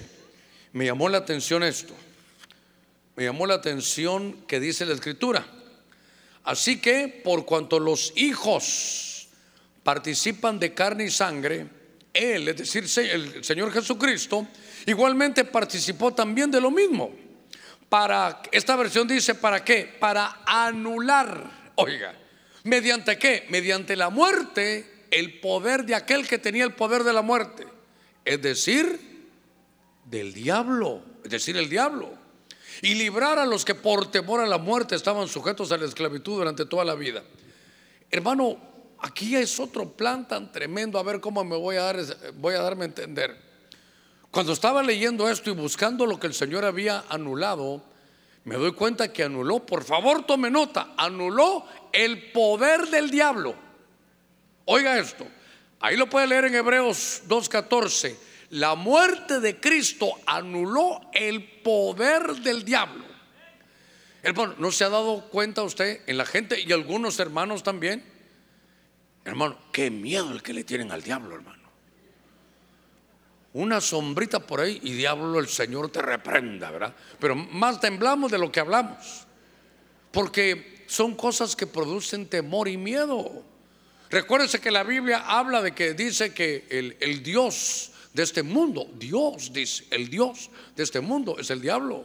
[0.72, 1.94] me llamó la atención esto.
[3.16, 5.46] Me llamó la atención que dice la escritura.
[6.44, 9.28] Así que por cuanto los hijos
[9.82, 11.66] participan de carne y sangre,
[12.12, 14.46] Él, es decir, el Señor Jesucristo,
[14.84, 17.29] igualmente participó también de lo mismo.
[17.90, 19.84] Para, esta versión dice, ¿para qué?
[20.00, 22.14] Para anular, oiga,
[22.64, 23.46] ¿mediante qué?
[23.50, 27.66] Mediante la muerte, el poder de aquel que tenía el poder de la muerte,
[28.24, 29.28] es decir,
[30.06, 32.14] del diablo, es decir, el diablo,
[32.80, 36.38] y librar a los que por temor a la muerte estaban sujetos a la esclavitud
[36.38, 37.22] durante toda la vida.
[38.10, 38.70] Hermano,
[39.02, 41.96] Aquí es otro plan tan tremendo, a ver cómo me voy a dar,
[42.34, 43.49] voy a darme a entender.
[44.30, 47.82] Cuando estaba leyendo esto y buscando lo que el Señor había anulado,
[48.44, 53.54] me doy cuenta que anuló, por favor tome nota, anuló el poder del diablo.
[54.66, 55.26] Oiga esto,
[55.80, 58.16] ahí lo puede leer en Hebreos 2.14.
[58.50, 63.04] La muerte de Cristo anuló el poder del diablo.
[64.22, 68.04] Hermano, ¿no se ha dado cuenta usted en la gente y algunos hermanos también?
[69.24, 71.59] Hermano, qué miedo el que le tienen al diablo, hermano.
[73.52, 76.94] Una sombrita por ahí y diablo el Señor te reprenda, ¿verdad?
[77.18, 79.26] Pero más temblamos de lo que hablamos.
[80.12, 83.44] Porque son cosas que producen temor y miedo.
[84.08, 88.88] Recuérdense que la Biblia habla de que dice que el, el Dios de este mundo,
[88.98, 92.04] Dios dice, el Dios de este mundo es el diablo.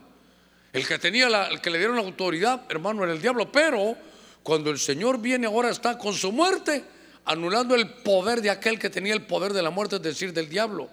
[0.74, 3.52] El que tenía la, el que le dieron la autoridad, hermano, era el diablo.
[3.52, 3.96] Pero
[4.44, 6.84] cuando el Señor viene ahora está con su muerte,
[7.26, 10.50] anulando el poder de aquel que tenía el poder de la muerte, es decir, del
[10.50, 10.90] diablo.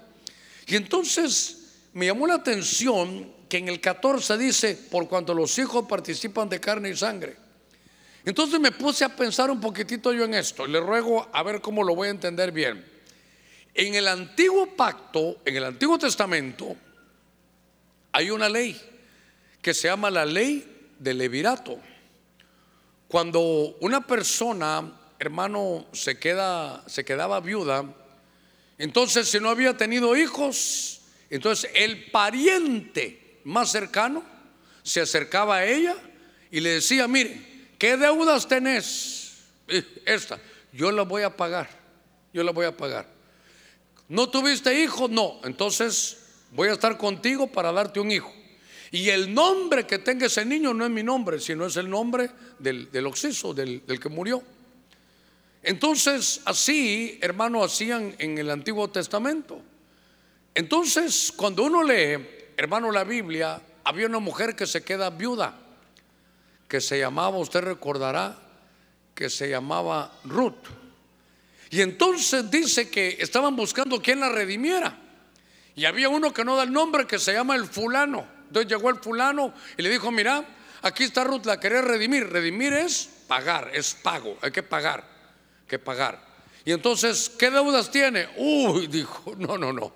[0.66, 1.58] Y entonces
[1.92, 6.60] me llamó la atención que en el 14 dice, por cuanto los hijos participan de
[6.60, 7.36] carne y sangre.
[8.24, 11.82] Entonces me puse a pensar un poquitito yo en esto, le ruego a ver cómo
[11.82, 12.84] lo voy a entender bien.
[13.74, 16.76] En el antiguo pacto, en el antiguo testamento,
[18.12, 18.80] hay una ley
[19.60, 21.78] que se llama la ley del levirato.
[23.08, 23.40] Cuando
[23.80, 27.84] una persona hermano se, queda, se quedaba viuda,
[28.82, 34.24] entonces si no había tenido hijos, entonces el pariente más cercano
[34.82, 35.94] se acercaba a ella
[36.50, 39.36] y le decía, mire, ¿qué deudas tenés?
[40.04, 40.40] Esta,
[40.72, 41.70] yo la voy a pagar,
[42.34, 43.06] yo la voy a pagar.
[44.08, 45.08] ¿No tuviste hijos?
[45.08, 46.18] No, entonces
[46.50, 48.34] voy a estar contigo para darte un hijo.
[48.90, 52.30] Y el nombre que tenga ese niño no es mi nombre, sino es el nombre
[52.58, 53.04] del, del
[53.54, 54.42] del, del que murió.
[55.62, 59.60] Entonces, así, hermano, hacían en el Antiguo Testamento.
[60.54, 62.18] Entonces, cuando uno lee,
[62.56, 65.56] hermano, la Biblia, había una mujer que se queda viuda,
[66.68, 68.36] que se llamaba, usted recordará,
[69.14, 70.66] que se llamaba Ruth.
[71.70, 74.98] Y entonces dice que estaban buscando quien la redimiera.
[75.74, 78.26] Y había uno que no da el nombre que se llama el fulano.
[78.48, 80.44] Entonces llegó el fulano y le dijo, mira,
[80.82, 82.28] aquí está Ruth, la querés redimir.
[82.28, 85.02] Redimir es pagar, es pago, hay que pagar,
[85.72, 86.22] que pagar.
[86.66, 88.28] Y entonces, ¿qué deudas tiene?
[88.36, 89.90] Uy, dijo, no, no, no.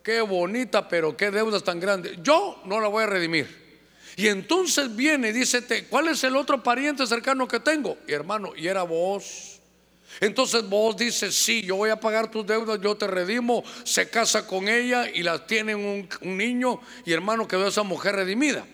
[0.00, 2.18] Qué bonita, pero qué deudas tan grandes.
[2.22, 3.66] Yo no la voy a redimir.
[4.14, 7.98] Y entonces viene y dice, ¿cuál es el otro pariente cercano que tengo?
[8.06, 9.58] Y hermano, y era vos.
[10.20, 14.46] Entonces vos dices, sí, yo voy a pagar tus deudas, yo te redimo, se casa
[14.46, 18.64] con ella y la tienen un, un niño y hermano quedó esa mujer redimida.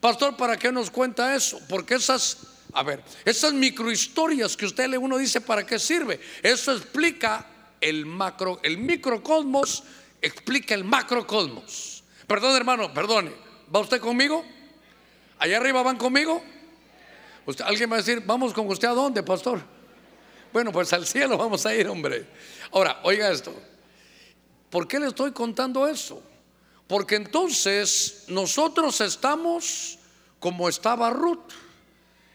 [0.00, 1.58] Pastor, ¿para qué nos cuenta eso?
[1.66, 6.20] Porque esas, a ver, esas microhistorias que usted lee, uno dice, ¿para qué sirve?
[6.42, 7.46] Eso explica
[7.80, 9.84] el macro, el microcosmos,
[10.20, 12.04] explica el macrocosmos.
[12.26, 13.32] Perdón, hermano, perdone.
[13.74, 14.44] ¿Va usted conmigo?
[15.38, 16.42] ¿Allá arriba van conmigo?
[17.44, 19.60] Usted, alguien va a decir, vamos con usted a dónde, pastor?
[20.52, 22.26] Bueno, pues al cielo vamos a ir, hombre.
[22.70, 23.54] Ahora, oiga esto.
[24.70, 26.22] ¿Por qué le estoy contando eso?
[26.86, 29.98] Porque entonces nosotros estamos
[30.38, 31.52] como estaba Ruth.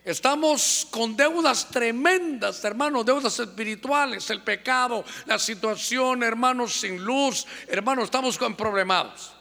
[0.08, 8.06] Estamos con deudas tremendas, hermanos, deudas espirituales, el pecado, la situación, hermanos, sin luz, hermanos,
[8.06, 9.34] estamos con problemados.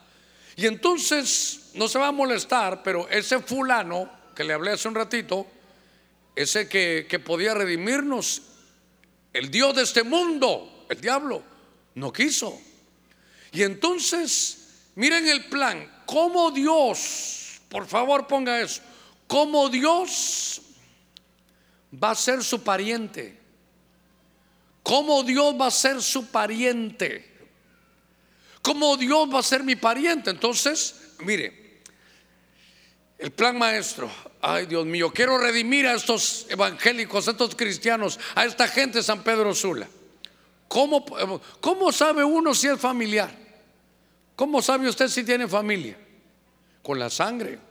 [0.57, 4.97] Y entonces no se va a molestar, pero ese fulano que le hablé hace un
[4.97, 5.47] ratito,
[6.35, 8.43] ese que, que podía redimirnos,
[9.33, 11.45] el Dios de este mundo, el diablo,
[11.95, 12.61] no quiso.
[13.53, 18.83] Y entonces, miren el plan, cómo Dios, por favor ponga eso,
[19.27, 20.63] cómo Dios
[21.93, 23.39] va a ser su pariente.
[24.83, 27.33] Cómo Dios va a ser su pariente.
[28.63, 30.31] Cómo Dios va a ser mi pariente.
[30.31, 31.81] Entonces, mire,
[33.19, 34.11] el plan maestro,
[34.41, 39.05] ay Dios mío, quiero redimir a estos evangélicos, a estos cristianos, a esta gente de
[39.05, 39.89] San Pedro Sula.
[40.69, 41.05] ¿Cómo,
[41.61, 43.31] ¿Cómo sabe uno si es familiar?
[44.35, 45.97] ¿Cómo sabe usted si tiene familia?
[46.83, 47.66] Con la sangre.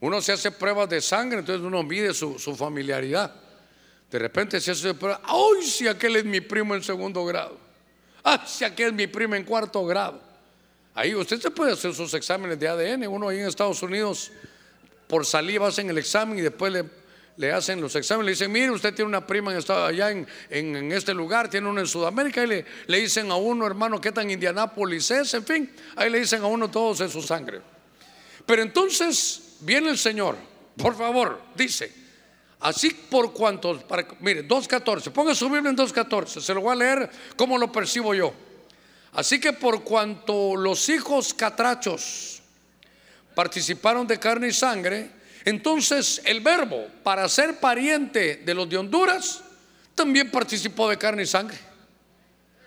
[0.00, 3.34] Uno se hace pruebas de sangre, entonces uno mide su, familiaridad.
[4.10, 7.58] De repente se hace prueba, ¡ay, si aquel es mi primo en segundo grado!
[8.22, 10.20] ¡ay, si aquel es mi primo en cuarto grado!
[10.94, 13.06] Ahí usted se puede hacer sus exámenes de ADN.
[13.06, 14.30] Uno ahí en Estados Unidos,
[15.06, 16.72] por saliva hacen el examen y después
[17.36, 18.24] le, hacen los exámenes.
[18.26, 21.86] Le dicen, mire, usted tiene una prima en allá en, este lugar, tiene una en
[21.86, 22.42] Sudamérica.
[22.42, 25.34] Y le, le dicen a uno, hermano, qué tan Indianápolis es.
[25.34, 27.60] En fin, ahí le dicen a uno todos en su sangre.
[28.46, 30.36] Pero entonces viene el Señor,
[30.76, 31.92] por favor, dice,
[32.60, 36.76] así por cuanto, para, mire, 2.14, ponga su Biblia en 2.14, se lo voy a
[36.76, 38.32] leer como lo percibo yo.
[39.12, 42.42] Así que por cuanto los hijos catrachos
[43.34, 45.10] participaron de carne y sangre,
[45.44, 49.42] entonces el verbo para ser pariente de los de Honduras
[49.94, 51.56] también participó de carne y sangre.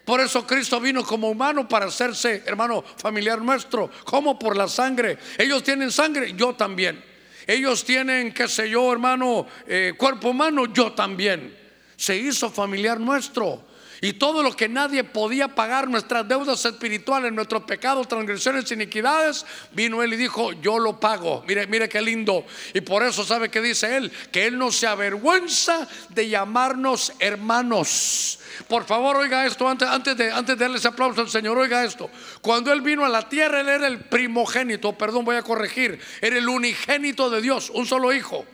[0.10, 5.20] Por eso Cristo vino como humano para hacerse hermano familiar nuestro, como por la sangre.
[5.38, 7.00] Ellos tienen sangre, yo también.
[7.46, 11.56] Ellos tienen, qué sé yo, hermano, eh, cuerpo humano, yo también.
[11.96, 13.64] Se hizo familiar nuestro.
[14.02, 20.02] Y todo lo que nadie podía pagar, nuestras deudas espirituales, nuestros pecados, transgresiones, iniquidades, vino
[20.02, 21.44] Él y dijo, yo lo pago.
[21.48, 22.46] Mire, mire qué lindo.
[22.74, 28.40] Y por eso sabe que dice Él, que Él no se avergüenza de llamarnos hermanos.
[28.68, 31.84] Por favor, oiga esto, antes, antes, de, antes de darle ese aplauso al Señor, oiga
[31.84, 32.10] esto.
[32.42, 36.38] Cuando Él vino a la tierra, Él era el primogénito, perdón, voy a corregir, era
[36.38, 38.46] el unigénito de Dios, un solo hijo.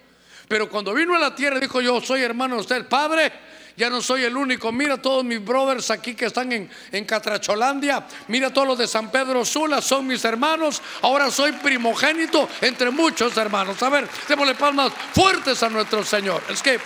[0.48, 3.32] Pero cuando vino a la tierra, dijo yo, soy hermano de usted, Padre
[3.78, 4.72] ya no soy el único.
[4.72, 8.06] Mira todos mis brothers aquí que están en, en Catracholandia.
[8.28, 10.82] Mira todos los de San Pedro Sula, son mis hermanos.
[11.02, 13.82] Ahora soy primogénito entre muchos hermanos.
[13.84, 16.42] A ver, démosle palmas fuertes a nuestro Señor.
[16.50, 16.80] Es que,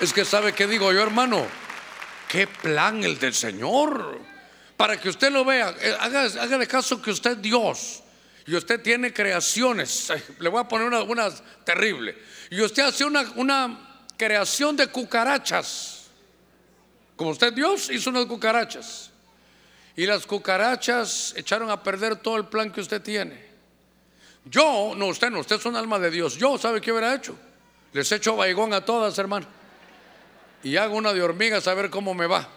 [0.00, 1.46] es que sabe que digo yo, hermano,
[2.28, 4.18] qué plan el del Señor.
[4.78, 7.99] Para que usted lo vea, eh, haga, de caso que usted Dios
[8.50, 10.12] y usted tiene creaciones.
[10.40, 11.30] Le voy a poner una, una
[11.62, 12.18] terrible.
[12.50, 16.08] Y usted hace una, creación de cucarachas.
[17.14, 19.12] Como usted Dios hizo unas cucarachas.
[19.94, 23.40] Y las cucarachas echaron a perder todo el plan que usted tiene.
[24.44, 26.36] Yo, no, usted no, usted es un alma de Dios.
[26.36, 27.38] Yo, ¿sabe qué hubiera hecho?
[27.92, 29.46] Les echo baigón a todas, hermano.
[30.64, 32.48] Y hago una de hormigas a ver cómo me va.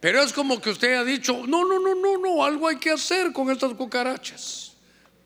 [0.00, 2.90] Pero es como que usted ha dicho, no, no, no, no, no, algo hay que
[2.90, 4.71] hacer con estas cucarachas.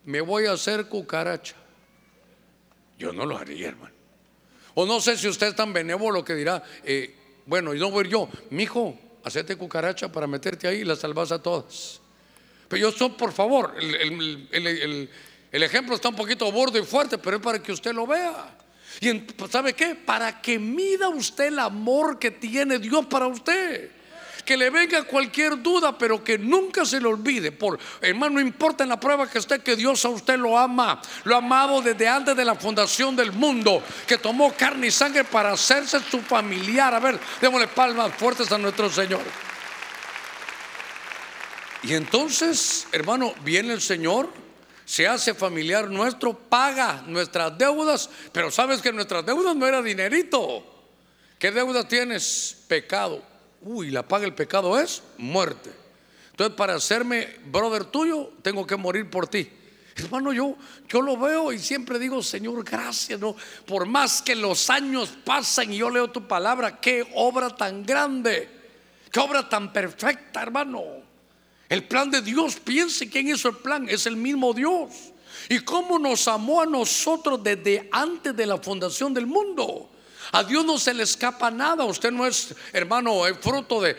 [0.06, 1.54] Me voy a hacer cucaracha.
[2.98, 3.94] Yo no lo haría, hermano.
[4.74, 7.14] O no sé si usted es tan benévolo que dirá, eh,
[7.46, 11.32] bueno, y no voy yo, mi hijo, hacete cucaracha para meterte ahí y las salvas
[11.32, 12.00] a todas.
[12.68, 15.08] Pero yo soy, por favor, el,
[15.50, 18.56] ejemplo está un poquito bordo y fuerte, pero es para que usted lo vea.
[19.00, 19.94] Y ¿sabe qué?
[19.94, 23.90] Para que mida usted el amor que tiene Dios para usted
[24.46, 27.50] que le venga cualquier duda, pero que nunca se le olvide.
[27.50, 31.02] Por hermano, no importa en la prueba que esté, que Dios a usted lo ama.
[31.24, 35.24] Lo ha amado desde antes de la fundación del mundo, que tomó carne y sangre
[35.24, 36.94] para hacerse su familiar.
[36.94, 39.22] A ver, démosle palmas fuertes a nuestro Señor.
[41.82, 44.32] Y entonces, hermano, viene el Señor,
[44.84, 50.64] se hace familiar nuestro, paga nuestras deudas, pero sabes que nuestras deudas no era dinerito.
[51.36, 52.64] ¿Qué deuda tienes?
[52.68, 53.35] Pecado.
[53.62, 55.70] Uy, la paga el pecado es muerte.
[56.30, 59.48] Entonces, para hacerme brother tuyo, tengo que morir por ti.
[59.96, 60.56] Hermano, yo,
[60.88, 63.34] yo lo veo y siempre digo, Señor, gracias, ¿no?
[63.64, 68.50] Por más que los años pasan y yo leo tu palabra, qué obra tan grande,
[69.10, 70.82] qué obra tan perfecta, hermano.
[71.68, 74.90] El plan de Dios, piense quién hizo el plan, es el mismo Dios.
[75.48, 79.90] Y cómo nos amó a nosotros desde antes de la fundación del mundo.
[80.32, 81.84] A Dios no se le escapa nada.
[81.84, 83.96] Usted no es, hermano, el fruto de,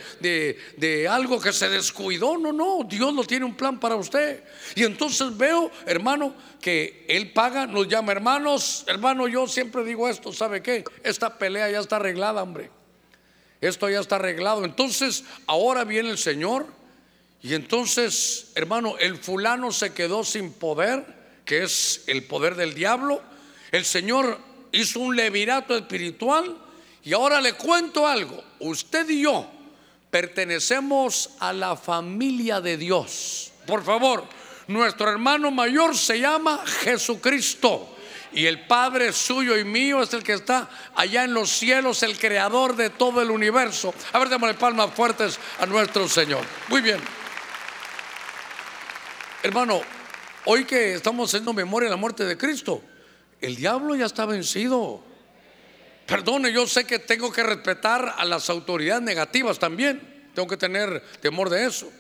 [0.78, 2.38] de, algo que se descuidó.
[2.38, 2.80] No, no.
[2.88, 4.44] Dios no tiene un plan para usted.
[4.76, 8.84] Y entonces veo, hermano, que Él paga, nos llama hermanos.
[8.88, 10.34] Hermano, yo siempre digo esto.
[10.34, 10.84] ¿Sabe qué?
[11.04, 12.72] Esta pelea ya está arreglada, hombre.
[13.62, 14.66] Esto ya está arreglado.
[14.66, 16.68] Entonces, ahora viene el Señor.
[17.42, 21.06] Y entonces, hermano, el fulano se quedó sin poder,
[21.46, 23.22] que es el poder del diablo.
[23.72, 24.40] El Señor
[24.72, 26.56] hizo un levirato espiritual
[27.04, 28.44] y ahora le cuento algo.
[28.60, 29.50] Usted y yo
[30.10, 33.52] pertenecemos a la familia de Dios.
[33.66, 34.26] Por favor,
[34.68, 37.94] nuestro hermano mayor se llama Jesucristo.
[38.34, 42.20] Y el Padre suyo y mío es el que está allá en los cielos, el
[42.20, 43.94] creador de todo el universo.
[44.12, 46.44] A ver, démosle palmas fuertes a nuestro Señor.
[46.68, 47.00] Muy bien.
[49.44, 49.82] Hermano,
[50.46, 52.82] hoy que estamos haciendo memoria de la muerte de Cristo,
[53.42, 55.02] el diablo ya está vencido.
[56.06, 60.30] Perdone, yo sé que tengo que respetar a las autoridades negativas también.
[60.34, 61.92] Tengo que tener temor de eso.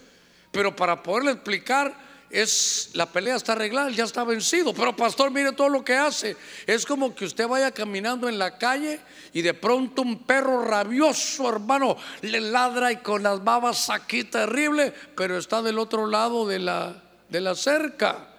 [0.51, 4.73] Pero para poderle explicar, es la pelea está arreglada, ya está vencido.
[4.73, 6.35] Pero pastor, mire todo lo que hace.
[6.65, 8.99] Es como que usted vaya caminando en la calle
[9.33, 14.93] y de pronto un perro rabioso, hermano, le ladra y con las babas aquí terrible,
[15.15, 18.29] pero está del otro lado de la, de la cerca.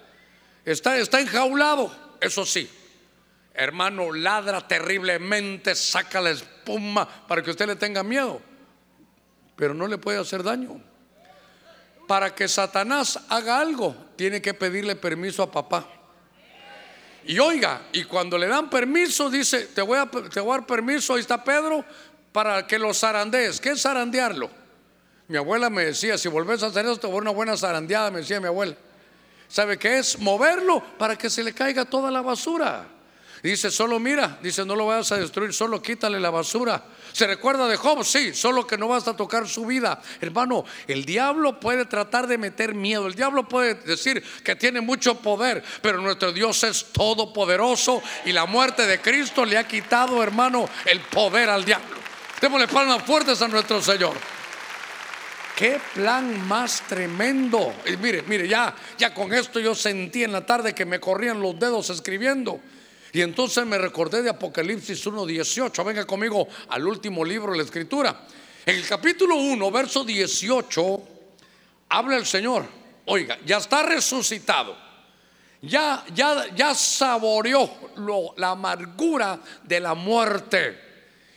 [0.65, 2.69] Está, está enjaulado, eso sí
[3.59, 8.41] hermano, ladra terriblemente, saca la espuma para que usted le tenga miedo,
[9.57, 10.81] pero no le puede hacer daño.
[12.07, 15.87] Para que Satanás haga algo, tiene que pedirle permiso a papá.
[17.25, 20.67] Y oiga, y cuando le dan permiso, dice, te voy a, te voy a dar
[20.67, 21.85] permiso, ahí está Pedro,
[22.33, 23.61] para que lo zarandees.
[23.61, 24.49] ¿Qué es zarandearlo?
[25.27, 28.11] Mi abuela me decía, si volvés a hacer esto, te voy a una buena zarandeada,
[28.13, 28.77] me decía mi abuela.
[29.49, 30.19] ¿Sabe qué es?
[30.19, 32.87] Moverlo para que se le caiga toda la basura.
[33.43, 36.83] Dice, solo mira, dice, no lo vayas a destruir, solo quítale la basura.
[37.13, 38.05] ¿Se recuerda de Job?
[38.05, 40.01] Sí, solo que no vas a tocar su vida.
[40.21, 45.17] Hermano, el diablo puede tratar de meter miedo, el diablo puede decir que tiene mucho
[45.17, 50.69] poder, pero nuestro Dios es todopoderoso y la muerte de Cristo le ha quitado, hermano,
[50.85, 51.97] el poder al diablo.
[52.41, 54.15] Démosle palmas fuertes a nuestro Señor.
[55.57, 57.75] Qué plan más tremendo.
[57.85, 61.41] Y mire, mire, ya, ya con esto yo sentí en la tarde que me corrían
[61.41, 62.61] los dedos escribiendo.
[63.19, 65.85] Y entonces me recordé de Apocalipsis 1.18.
[65.85, 68.29] Venga conmigo al último libro de la Escritura.
[68.65, 71.09] En el capítulo 1, verso 18,
[71.89, 72.65] habla el Señor.
[73.07, 74.77] Oiga, ya está resucitado.
[75.61, 77.69] Ya, ya, ya saboreó
[78.37, 80.79] la amargura de la muerte.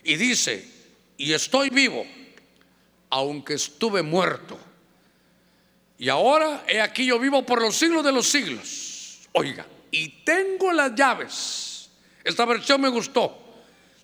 [0.03, 0.63] Y dice,
[1.17, 2.05] y estoy vivo,
[3.09, 4.55] aunque estuve muerto.
[5.97, 9.21] Y ahora he aquí yo vivo por los siglos de los siglos.
[9.31, 11.69] Oiga, y tengo las llaves.
[12.23, 13.37] Esta versión me gustó.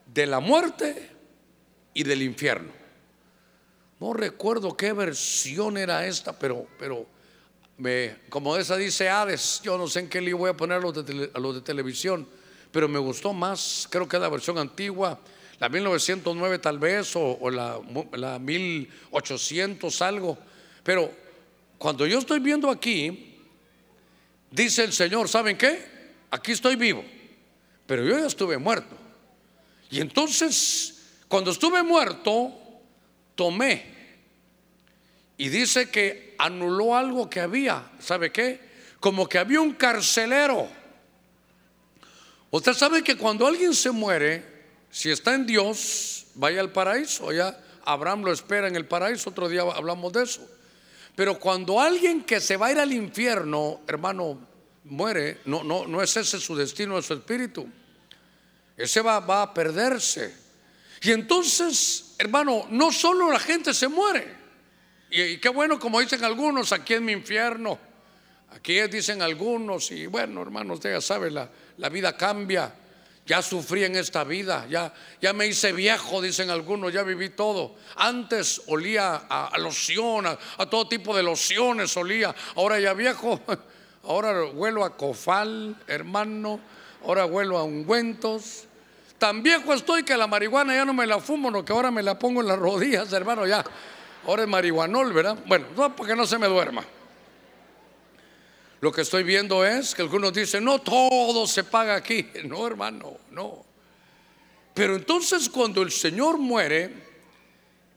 [0.05, 1.11] De la muerte
[1.93, 2.71] y del infierno.
[3.99, 7.05] No recuerdo qué versión era esta, pero, pero
[7.77, 10.81] me, como esa dice Hades, yo no sé en qué le voy a poner a
[10.81, 12.27] los, de, los de televisión,
[12.71, 15.19] pero me gustó más, creo que la versión antigua,
[15.59, 17.79] la 1909 tal vez, o, o la,
[18.13, 20.37] la 1800 algo.
[20.83, 21.11] Pero
[21.77, 23.27] cuando yo estoy viendo aquí,
[24.51, 25.77] Dice el Señor, ¿saben qué?
[26.31, 27.03] Aquí estoy vivo,
[27.87, 28.95] pero yo ya estuve muerto.
[29.89, 32.53] Y entonces, cuando estuve muerto,
[33.35, 33.95] tomé.
[35.37, 37.91] Y dice que anuló algo que había.
[37.99, 38.59] ¿Sabe qué?
[38.99, 40.67] Como que había un carcelero.
[42.51, 44.43] Usted sabe que cuando alguien se muere,
[44.89, 47.31] si está en Dios, vaya al paraíso.
[47.31, 49.29] Ya Abraham lo espera en el paraíso.
[49.29, 50.45] Otro día hablamos de eso.
[51.15, 54.39] Pero cuando alguien que se va a ir al infierno, hermano,
[54.89, 57.67] muere, no, no, no es ese su destino, es su espíritu.
[58.75, 60.35] ese va, va a perderse.
[61.01, 64.35] Y entonces, hermano, no solo la gente se muere,
[65.09, 67.79] y, qué bueno como dicen algunos, aquí en mi infierno,
[68.51, 72.73] aquí dicen algunos, y bueno, hermanos, ya saben, la, la vida cambia.
[73.25, 77.75] Ya sufrí en esta vida, ya, ya me hice viejo, dicen algunos, ya viví todo.
[77.97, 82.33] Antes olía a, loción, a, todo tipo de lociones olía.
[82.55, 83.41] Ahora ya viejo,
[84.07, 86.59] ahora huelo a cofal, hermano,
[87.03, 88.63] ahora huelo a ungüentos.
[89.17, 92.01] Tan viejo estoy que la marihuana ya no me la fumo, no que ahora me
[92.01, 93.63] la pongo en las rodillas, hermano, ya.
[94.25, 95.37] Ahora es marihuanol, ¿verdad?
[95.45, 96.83] Bueno, no, porque no se me duerma.
[98.79, 102.29] Lo que estoy viendo es que algunos dicen, no, todo se paga aquí.
[102.45, 103.65] No, hermano, no.
[104.73, 106.93] Pero entonces cuando el Señor muere,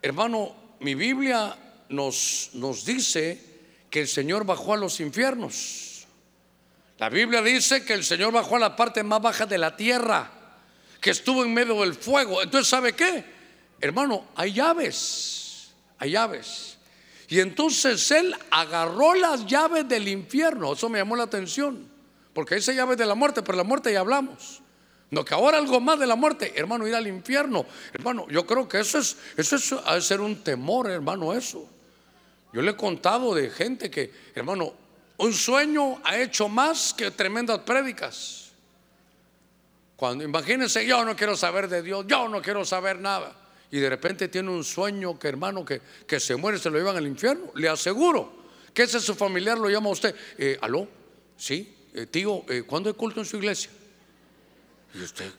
[0.01, 1.55] hermano, mi Biblia
[1.91, 3.39] nos, nos dice
[3.91, 5.90] que el Señor bajó a los infiernos.
[7.01, 10.31] La Biblia dice que el Señor bajó a la parte más baja de la tierra,
[11.01, 12.43] que estuvo en medio del fuego.
[12.43, 13.25] Entonces, ¿sabe qué?
[13.81, 16.77] Hermano, hay llaves, hay llaves.
[17.29, 20.75] Y entonces él agarró las llaves del infierno.
[20.75, 21.89] Eso me llamó la atención.
[22.35, 24.61] Porque dice llaves de la muerte, pero la muerte ya hablamos.
[25.11, 27.65] No, que ahora algo más de la muerte, hermano, ir al infierno.
[27.95, 31.67] Hermano, yo creo que eso es, eso es, ha de ser un temor, hermano, eso.
[32.53, 34.75] Yo le he contado de gente que, hermano,
[35.21, 38.53] un sueño ha hecho más que tremendas prédicas.
[39.95, 43.37] Cuando imagínense, yo no quiero saber de Dios, yo no quiero saber nada
[43.71, 46.97] y de repente tiene un sueño que hermano que, que se muere, se lo llevan
[46.97, 47.53] al infierno.
[47.55, 48.33] Le aseguro
[48.73, 50.15] que ese su familiar lo llama a usted.
[50.39, 50.89] Eh, ¿Aló?
[51.37, 53.71] Sí, eh, tío, eh, ¿cuándo hay culto en su iglesia?
[54.95, 55.31] Y usted,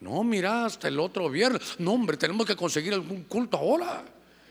[0.00, 1.76] no, mira, hasta el otro viernes.
[1.78, 4.04] No, hombre, tenemos que conseguir algún culto ahora.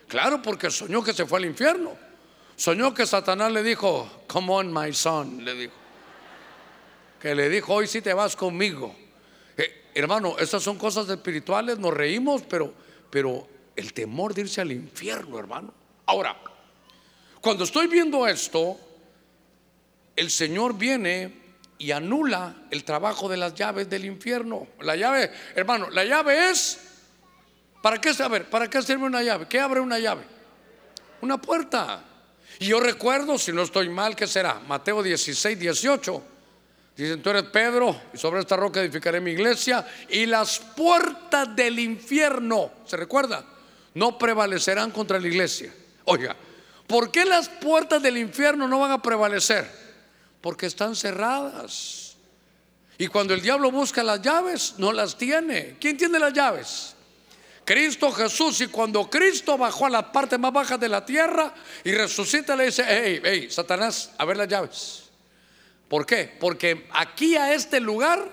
[0.08, 2.07] Claro, porque soñó que se fue al infierno.
[2.58, 5.74] Soñó que Satanás le dijo, come on, my son, le dijo.
[7.20, 8.96] Que le dijo, hoy sí te vas conmigo.
[9.94, 12.74] Hermano, estas son cosas espirituales, nos reímos, pero,
[13.10, 13.46] pero
[13.76, 15.72] el temor de irse al infierno, hermano.
[16.06, 16.36] Ahora,
[17.40, 18.76] cuando estoy viendo esto,
[20.16, 21.32] el Señor viene
[21.78, 24.66] y anula el trabajo de las llaves del infierno.
[24.80, 26.80] La llave, hermano, la llave es,
[27.82, 28.50] ¿para qué saber?
[28.50, 29.46] ¿Para qué sirve una llave?
[29.46, 30.24] ¿Qué abre una llave?
[31.20, 32.04] Una puerta.
[32.58, 34.60] Y yo recuerdo, si no estoy mal, ¿qué será?
[34.66, 36.22] Mateo 16, 18
[36.98, 41.78] Dicen, tú eres Pedro, y sobre esta roca edificaré mi iglesia, y las puertas del
[41.78, 43.44] infierno, ¿se recuerda?
[43.94, 45.72] No prevalecerán contra la iglesia.
[46.06, 46.34] Oiga,
[46.88, 49.70] ¿por qué las puertas del infierno no van a prevalecer?
[50.40, 52.16] Porque están cerradas.
[52.98, 55.76] Y cuando el diablo busca las llaves, no las tiene.
[55.80, 56.96] ¿Quién tiene las llaves?
[57.68, 58.62] Cristo Jesús.
[58.62, 61.52] Y cuando Cristo bajó a la parte más baja de la tierra
[61.84, 65.02] y resucita, le dice, hey, hey, Satanás, a ver las llaves.
[65.86, 66.34] ¿Por qué?
[66.40, 68.26] Porque aquí a este lugar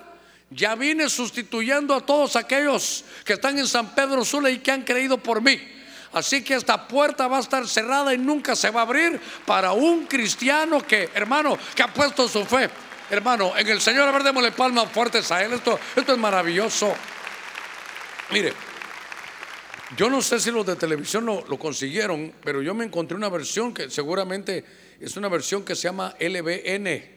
[0.49, 4.83] ya vine sustituyendo a todos aquellos que están en San Pedro Sula y que han
[4.83, 5.59] creído por mí.
[6.13, 9.73] Así que esta puerta va a estar cerrada y nunca se va a abrir para
[9.73, 12.69] un cristiano que, hermano, que ha puesto su fe.
[13.09, 15.51] Hermano, en el Señor, a ver, démosle palmas fuertes a Él.
[15.51, 16.95] Esto, esto es maravilloso.
[18.31, 18.53] Mire,
[19.97, 23.29] yo no sé si los de televisión lo, lo consiguieron, pero yo me encontré una
[23.29, 24.63] versión que seguramente
[24.99, 27.15] es una versión que se llama LBN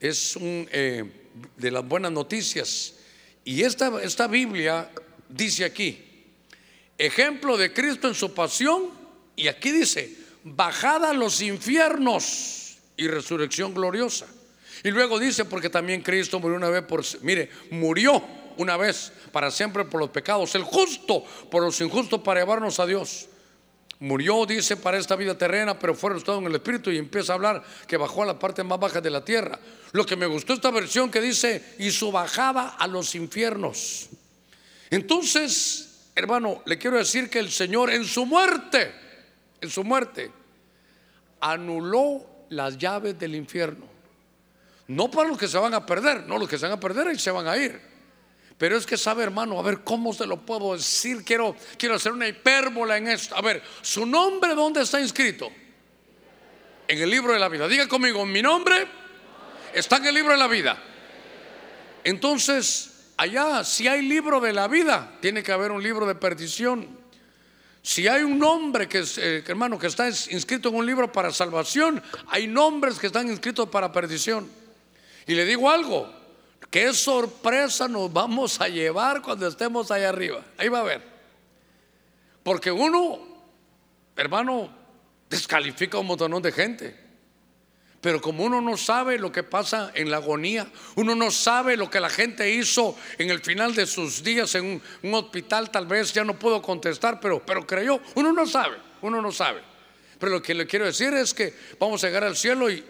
[0.00, 1.04] es un, eh,
[1.56, 2.94] de las buenas noticias.
[3.44, 4.90] Y esta, esta Biblia
[5.28, 6.04] dice aquí,
[6.96, 8.90] ejemplo de Cristo en su pasión,
[9.36, 14.26] y aquí dice, bajada a los infiernos y resurrección gloriosa.
[14.84, 18.22] Y luego dice, porque también Cristo murió una vez por, mire, murió
[18.58, 22.86] una vez para siempre por los pecados, el justo por los injustos para llevarnos a
[22.86, 23.28] Dios.
[24.00, 27.36] Murió, dice, para esta vida terrena, pero fue resucitado en el Espíritu y empieza a
[27.36, 29.58] hablar que bajó a la parte más baja de la tierra.
[29.90, 34.08] Lo que me gustó esta versión que dice, y su bajada a los infiernos.
[34.90, 38.92] Entonces, hermano, le quiero decir que el Señor en su muerte,
[39.60, 40.30] en su muerte,
[41.40, 43.86] anuló las llaves del infierno.
[44.86, 47.12] No para los que se van a perder, no los que se van a perder
[47.12, 47.80] y se van a ir.
[48.58, 51.24] Pero es que sabe, hermano, a ver cómo se lo puedo decir.
[51.24, 53.36] Quiero, quiero hacer una hipérbola en esto.
[53.36, 55.48] A ver, ¿su nombre dónde está inscrito?
[56.88, 57.68] En el libro de la vida.
[57.68, 58.84] Diga conmigo, mi nombre
[59.72, 60.82] está en el libro de la vida.
[62.02, 66.98] Entonces, allá, si hay libro de la vida, tiene que haber un libro de perdición.
[67.80, 72.02] Si hay un nombre que, eh, hermano, que está inscrito en un libro para salvación,
[72.26, 74.50] hay nombres que están inscritos para perdición.
[75.28, 76.17] Y le digo algo,
[76.70, 80.44] Qué sorpresa nos vamos a llevar cuando estemos ahí arriba.
[80.58, 81.02] Ahí va a ver.
[82.42, 83.18] Porque uno,
[84.16, 84.70] hermano,
[85.30, 87.08] descalifica a un montón de gente.
[88.00, 91.90] Pero como uno no sabe lo que pasa en la agonía, uno no sabe lo
[91.90, 96.12] que la gente hizo en el final de sus días en un, hospital, tal vez
[96.12, 99.62] ya no puedo contestar, pero, pero creyó, uno no sabe, uno no sabe.
[100.20, 102.84] Pero lo que le quiero decir es que vamos a llegar al cielo y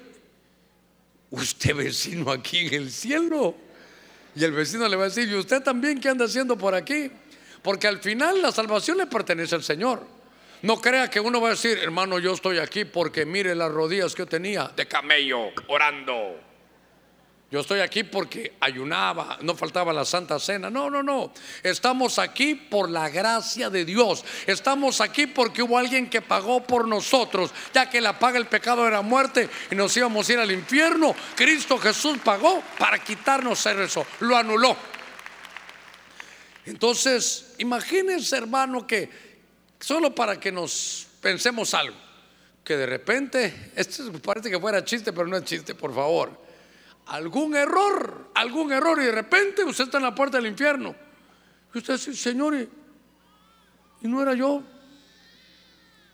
[1.30, 3.67] usted vecino aquí en el cielo.
[4.38, 7.10] Y el vecino le va a decir, ¿y usted también qué anda haciendo por aquí?
[7.60, 10.06] Porque al final la salvación le pertenece al Señor.
[10.62, 14.14] No crea que uno va a decir, hermano, yo estoy aquí porque mire las rodillas
[14.14, 16.47] que tenía de camello orando.
[17.50, 20.68] Yo estoy aquí porque ayunaba, no faltaba la Santa Cena.
[20.68, 21.32] No, no, no.
[21.62, 24.24] Estamos aquí por la gracia de Dios.
[24.46, 28.86] Estamos aquí porque hubo alguien que pagó por nosotros, ya que la paga el pecado
[28.86, 31.14] era muerte y nos íbamos a ir al infierno.
[31.34, 34.06] Cristo Jesús pagó para quitarnos eso.
[34.20, 34.76] Lo anuló.
[36.66, 39.28] Entonces, imagínense, hermano, que
[39.80, 41.96] Solo para que nos pensemos algo.
[42.64, 46.47] Que de repente, esto parece que fuera chiste, pero no es chiste, por favor.
[47.08, 50.94] Algún error, algún error, y de repente usted está en la puerta del infierno.
[51.74, 52.68] Y usted dice, Señor, y,
[54.08, 54.62] no era yo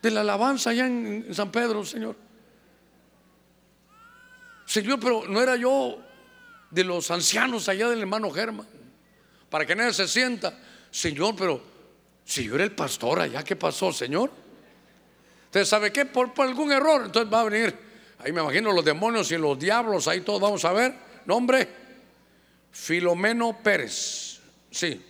[0.01, 2.17] de la alabanza allá en, San Pedro, Señor.
[4.67, 5.99] Señor, pero no era yo
[6.71, 8.67] de los ancianos allá del hermano Germán.
[9.51, 10.59] Para que nadie se sienta.
[10.91, 11.63] Señor, pero
[12.25, 14.31] si yo era el pastor allá, ¿qué pasó, Señor?
[15.47, 16.05] Usted sabe qué?
[16.05, 17.03] Por, algún error.
[17.05, 17.79] Entonces va a venir,
[18.25, 20.95] ahí me imagino los demonios y los diablos, ahí todos vamos a ver.
[21.27, 21.69] Nombre,
[22.73, 24.41] Filomeno Pérez.
[24.71, 25.01] Sí,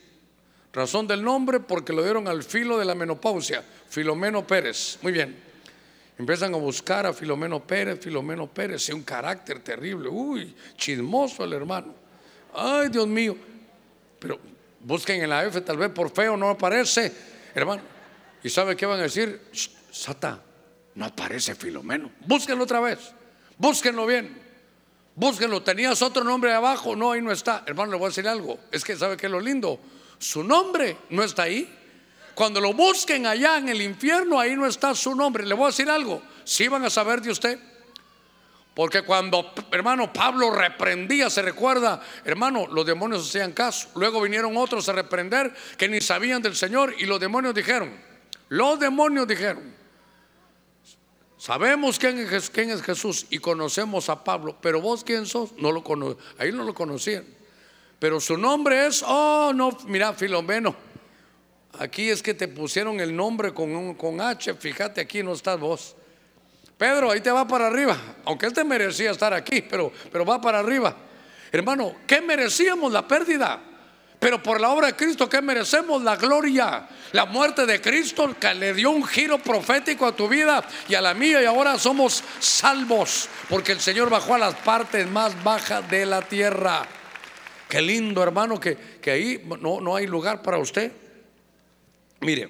[0.73, 3.65] razón del nombre porque lo dieron al filo de la menopausia.
[3.89, 4.99] Filomeno Pérez.
[5.03, 5.43] Muy bien.
[6.19, 11.55] Empiezan a buscar a Filomeno Pérez, Filomeno Pérez, sí, un carácter terrible, uy, chismoso el
[11.55, 11.95] hermano.
[12.53, 13.37] Ay, Dios mío.
[14.21, 14.39] Pero
[14.85, 17.11] Busquen en la F, tal vez por feo no aparece,
[17.55, 17.83] hermano.
[18.43, 19.41] ¿Y sabe qué van a decir?
[19.91, 20.43] Sata,
[20.95, 22.11] no aparece Filomeno.
[22.20, 23.12] Búsquenlo otra vez.
[23.59, 24.40] Búsquenlo bien.
[25.14, 25.62] Búsquenlo.
[25.62, 26.95] Tenías otro nombre abajo.
[26.95, 27.64] No, ahí no está.
[27.66, 28.59] Hermano, le voy a decir algo.
[28.70, 29.80] Es que sabe que es lo lindo.
[30.18, 31.72] Su nombre no está ahí.
[32.34, 35.47] Cuando lo busquen allá en el infierno, ahí no está su nombre.
[35.47, 36.22] Le voy a decir algo.
[36.45, 37.59] Si van a saber de usted.
[38.74, 43.88] Porque cuando, hermano, Pablo reprendía, se recuerda, hermano, los demonios hacían caso.
[43.95, 47.97] Luego vinieron otros a reprender que ni sabían del Señor y los demonios dijeron,
[48.49, 49.62] los demonios dijeron,
[51.45, 56.16] sabemos quién es, Jesús y conocemos a Pablo, pero vos quién sos, no lo cono
[56.38, 57.26] ahí no lo conocían.
[57.99, 60.74] Pero su nombre es, oh, no, mira, Filomeno.
[61.78, 65.95] Aquí es que te pusieron el nombre con, con H, fíjate, aquí no estás vos.
[66.78, 67.99] Pedro, ahí te va para arriba.
[68.24, 70.97] Aunque él te merecía estar aquí, pero, pero va para arriba.
[71.53, 73.62] Hermano, ¿qué merecíamos la pérdida?
[74.25, 76.03] Pero por la obra de Cristo, ¿qué merecemos?
[76.03, 80.66] La gloria, la muerte de Cristo que le dio un giro profético a tu vida
[80.89, 85.07] y a la mía y ahora somos salvos porque el Señor bajó a las partes
[85.11, 86.89] más bajas de la tierra.
[87.68, 90.91] Qué lindo hermano que, que ahí no, no hay lugar para usted.
[92.20, 92.49] Mire,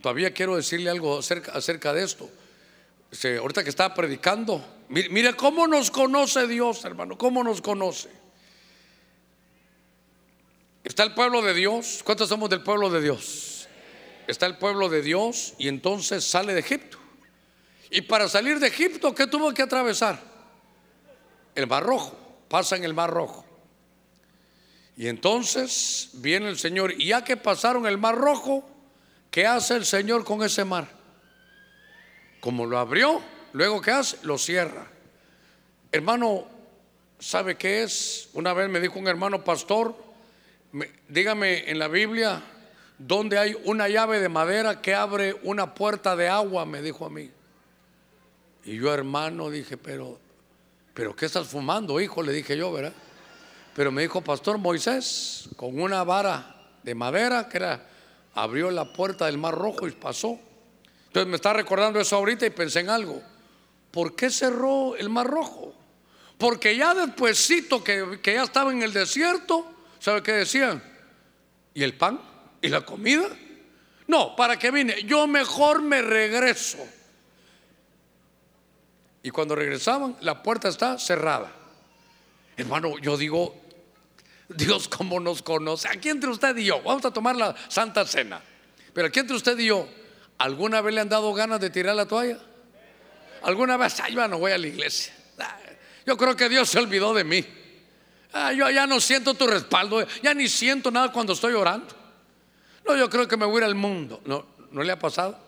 [0.00, 2.30] todavía quiero decirle algo acerca, acerca de esto
[3.38, 8.19] ahorita que estaba predicando, mire, cómo nos conoce Dios, hermano, cómo nos conoce.
[10.82, 12.02] Está el pueblo de Dios.
[12.04, 13.68] ¿Cuántos somos del pueblo de Dios?
[14.26, 16.98] Está el pueblo de Dios y entonces sale de Egipto.
[17.90, 20.20] Y para salir de Egipto, ¿qué tuvo que atravesar?
[21.54, 22.16] El Mar Rojo.
[22.48, 23.44] Pasa en el Mar Rojo.
[24.96, 26.92] Y entonces viene el Señor.
[26.92, 28.68] Y ya que pasaron el Mar Rojo,
[29.30, 30.88] ¿qué hace el Señor con ese mar?
[32.40, 33.22] Como lo abrió,
[33.52, 34.18] luego ¿qué hace?
[34.22, 34.86] Lo cierra.
[35.92, 36.46] Hermano,
[37.18, 38.28] ¿sabe qué es?
[38.32, 39.96] Una vez me dijo un hermano pastor,
[41.08, 42.42] dígame en la Biblia,
[42.98, 46.64] ¿dónde hay una llave de madera que abre una puerta de agua?
[46.66, 47.30] Me dijo a mí.
[48.64, 50.18] Y yo, hermano, dije, pero,
[50.94, 52.22] pero ¿qué estás fumando, hijo?
[52.22, 52.92] Le dije yo, ¿verdad?
[53.74, 57.86] Pero me dijo, Pastor Moisés, con una vara de madera que era,
[58.34, 60.38] abrió la puerta del mar rojo y pasó.
[61.06, 63.20] Entonces me está recordando eso ahorita y pensé en algo.
[63.90, 65.74] ¿Por qué cerró el Mar Rojo?
[66.38, 69.66] Porque ya despuésito que, que ya estaba en el desierto,
[70.00, 70.82] ¿sabe qué decían?
[71.72, 72.20] ¿Y el pan?
[72.60, 73.28] ¿Y la comida?
[74.08, 76.78] No, para que vine, yo mejor me regreso.
[79.22, 81.52] Y cuando regresaban, la puerta está cerrada.
[82.56, 83.54] Hermano, yo digo,
[84.48, 85.86] Dios cómo nos conoce.
[85.86, 88.42] Aquí entre usted y yo, vamos a tomar la Santa Cena.
[88.92, 89.86] Pero aquí entre usted y yo,
[90.40, 92.38] ¿Alguna vez le han dado ganas de tirar la toalla?
[93.42, 94.00] ¿Alguna vez?
[94.00, 95.12] Ay, no voy a la iglesia.
[96.06, 97.44] Yo creo que Dios se olvidó de mí.
[98.54, 100.06] Yo ya no siento tu respaldo.
[100.22, 101.94] Ya ni siento nada cuando estoy orando.
[102.86, 104.20] No, yo creo que me voy a ir al mundo.
[104.24, 105.38] No, ¿no le ha pasado?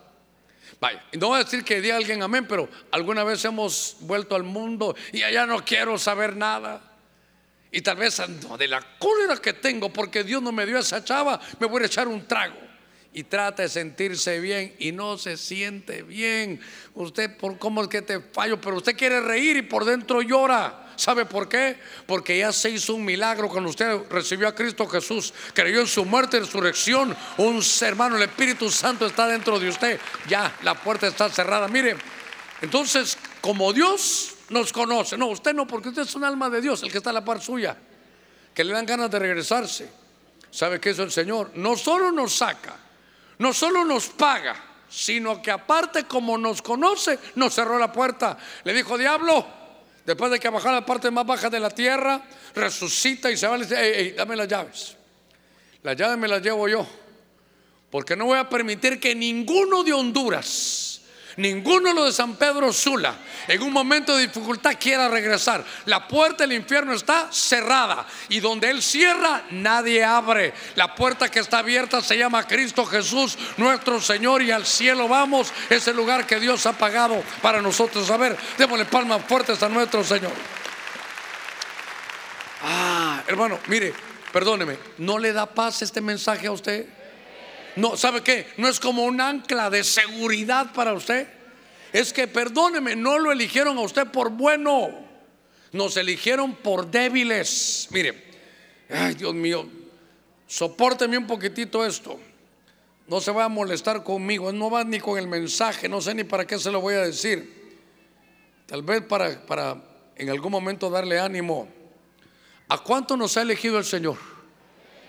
[0.81, 4.43] Vaya, no voy a decir que diga alguien amén, pero alguna vez hemos vuelto al
[4.43, 6.81] mundo y allá no quiero saber nada.
[7.71, 8.21] Y tal vez
[8.59, 11.87] de la cólera que tengo porque Dios no me dio esa chava, me voy a
[11.87, 12.59] echar un trago.
[13.15, 16.61] Y trata de sentirse bien y no se siente bien.
[16.95, 20.82] Usted, por cómo es que te fallo, pero usted quiere reír y por dentro llora.
[20.97, 21.79] ¿Sabe por qué?
[22.07, 26.05] Porque ya se hizo un milagro cuando usted recibió a Cristo Jesús, creyó en su
[26.05, 27.17] muerte y resurrección.
[27.39, 30.01] Un hermano, el Espíritu Santo está dentro de usted.
[30.29, 31.69] Ya la puerta está cerrada.
[31.69, 31.97] Mire,
[32.61, 36.83] entonces, como Dios nos conoce, no, usted no, porque usted es un alma de Dios,
[36.83, 37.77] el que está a la par suya,
[38.55, 39.91] que le dan ganas de regresarse.
[40.51, 41.53] ¿Sabe qué es el Señor?
[41.55, 42.77] No solo nos saca,
[43.39, 44.55] no solo nos paga,
[44.89, 48.37] sino que aparte como nos conoce, nos cerró la puerta.
[48.65, 49.62] Le dijo, diablo,
[50.05, 52.23] después de que bajó a la parte más baja de la tierra,
[52.55, 54.97] resucita y se va y dice, dame las llaves.
[55.83, 56.87] Las llaves me las llevo yo,
[57.91, 60.92] porque no voy a permitir que ninguno de Honduras
[61.37, 63.15] Ninguno lo de San Pedro Sula
[63.49, 65.65] en un momento de dificultad quiera regresar.
[65.87, 70.53] La puerta del infierno está cerrada y donde Él cierra, nadie abre.
[70.75, 75.53] La puerta que está abierta se llama Cristo Jesús, nuestro Señor, y al cielo vamos.
[75.71, 78.11] Es el lugar que Dios ha pagado para nosotros.
[78.11, 80.33] A ver, démosle palmas fuertes a nuestro Señor.
[82.63, 83.93] Ah, hermano, mire,
[84.33, 86.87] perdóneme, ¿no le da paz este mensaje a usted?
[87.77, 88.47] No, ¿sabe qué?
[88.57, 91.27] No es como un ancla de seguridad para usted.
[91.93, 94.91] Es que, perdóneme, no lo eligieron a usted por bueno.
[95.73, 97.89] Nos eligieron por débiles.
[97.91, 98.23] Mire,
[98.91, 99.67] ay Dios mío,
[100.47, 102.19] sopórteme un poquitito esto.
[103.09, 106.25] No se va a molestar conmigo, no va ni con el mensaje, no sé ni
[106.25, 107.63] para qué se lo voy a decir.
[108.67, 109.83] Tal vez para, para
[110.17, 111.69] en algún momento darle ánimo.
[112.69, 114.17] ¿A cuánto nos ha elegido el Señor?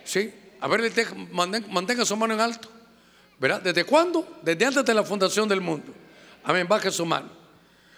[0.04, 0.34] ¿Sí?
[0.64, 0.94] A ver,
[1.34, 2.70] mantenga su mano en alto.
[3.38, 3.62] ¿Verdad?
[3.62, 4.40] ¿Desde cuándo?
[4.42, 5.94] Desde antes de la fundación del mundo.
[6.42, 7.30] Amén, baje su mano.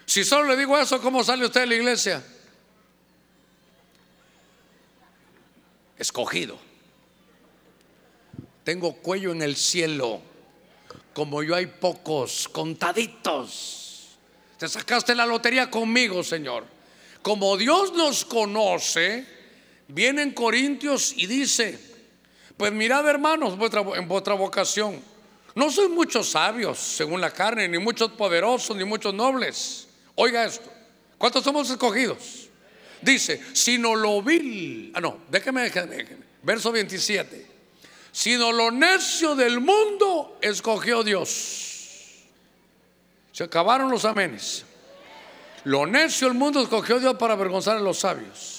[0.03, 2.26] Si solo le digo eso, ¿cómo sale usted de la iglesia?
[5.95, 6.57] Escogido.
[8.63, 10.20] Tengo cuello en el cielo.
[11.13, 14.18] Como yo hay pocos, contaditos.
[14.57, 16.66] Te sacaste la lotería conmigo, Señor.
[17.22, 19.24] Como Dios nos conoce,
[19.88, 21.93] viene en Corintios y dice,
[22.58, 23.58] pues mirad, hermanos,
[23.95, 25.01] en vuestra vocación.
[25.56, 29.88] No soy muchos sabios según la carne, ni muchos poderosos, ni muchos nobles.
[30.16, 30.70] Oiga esto.
[31.18, 32.49] ¿Cuántos somos escogidos?
[33.01, 34.91] Dice, sino lo vil.
[34.93, 36.18] Ah, no, déjeme, déjeme.
[36.43, 37.47] Verso 27.
[38.12, 42.26] Sino lo necio del mundo escogió Dios.
[43.32, 44.66] Se acabaron los amenes.
[45.66, 48.55] Lo necio del mundo escogió Dios para avergonzar a los sabios.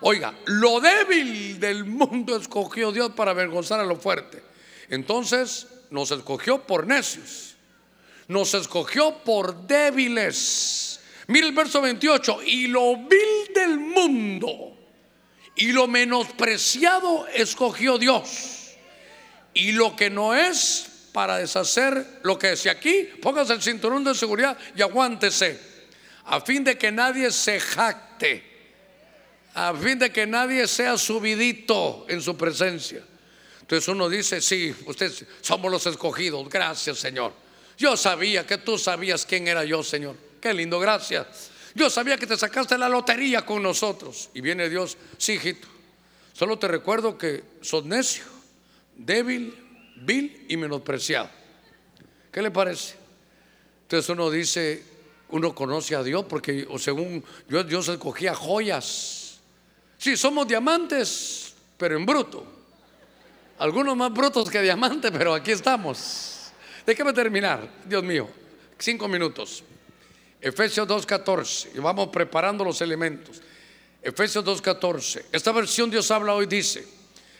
[0.00, 4.42] Oiga, lo débil del mundo escogió Dios para avergonzar a lo fuerte.
[4.88, 7.56] Entonces nos escogió por necios.
[8.28, 11.00] Nos escogió por débiles.
[11.26, 12.42] Mira el verso 28.
[12.44, 14.78] Y lo vil del mundo
[15.58, 18.76] y lo menospreciado escogió Dios.
[19.52, 24.14] Y lo que no es para deshacer lo que decía aquí, póngase el cinturón de
[24.14, 25.60] seguridad y aguántese.
[26.26, 28.47] A fin de que nadie se jacte
[29.58, 33.02] a fin de que nadie sea subidito en su presencia.
[33.60, 37.32] Entonces uno dice, sí, ustedes somos los escogidos, gracias Señor.
[37.76, 40.16] Yo sabía que tú sabías quién era yo, Señor.
[40.40, 41.50] Qué lindo, gracias.
[41.74, 44.30] Yo sabía que te sacaste la lotería con nosotros.
[44.32, 45.66] Y viene Dios, sí, hijito.
[46.32, 48.24] Solo te recuerdo que sos necio,
[48.96, 49.54] débil,
[49.96, 51.30] vil y menospreciado.
[52.30, 52.94] ¿Qué le parece?
[53.82, 54.84] Entonces uno dice,
[55.30, 59.27] uno conoce a Dios porque según yo, Dios escogía joyas
[59.98, 62.46] Sí, somos diamantes, pero en bruto.
[63.58, 66.52] Algunos más brutos que diamantes, pero aquí estamos.
[66.86, 68.30] Déjame terminar, Dios mío.
[68.78, 69.64] Cinco minutos.
[70.40, 71.70] Efesios 2.14.
[71.74, 73.42] Y vamos preparando los elementos.
[74.00, 75.24] Efesios 2.14.
[75.32, 76.86] Esta versión Dios habla hoy dice,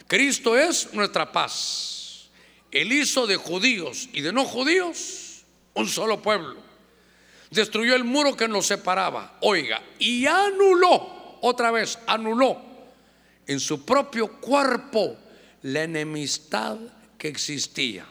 [0.09, 2.29] Cristo es nuestra paz.
[2.73, 5.45] Él hizo de judíos y de no judíos
[5.75, 6.57] un solo pueblo.
[7.51, 9.39] Destruyó el muro que nos separaba.
[9.41, 12.69] Oiga, y anuló otra vez anuló
[13.47, 15.17] en su propio cuerpo
[15.63, 16.79] la enemistad
[17.17, 18.07] que existía.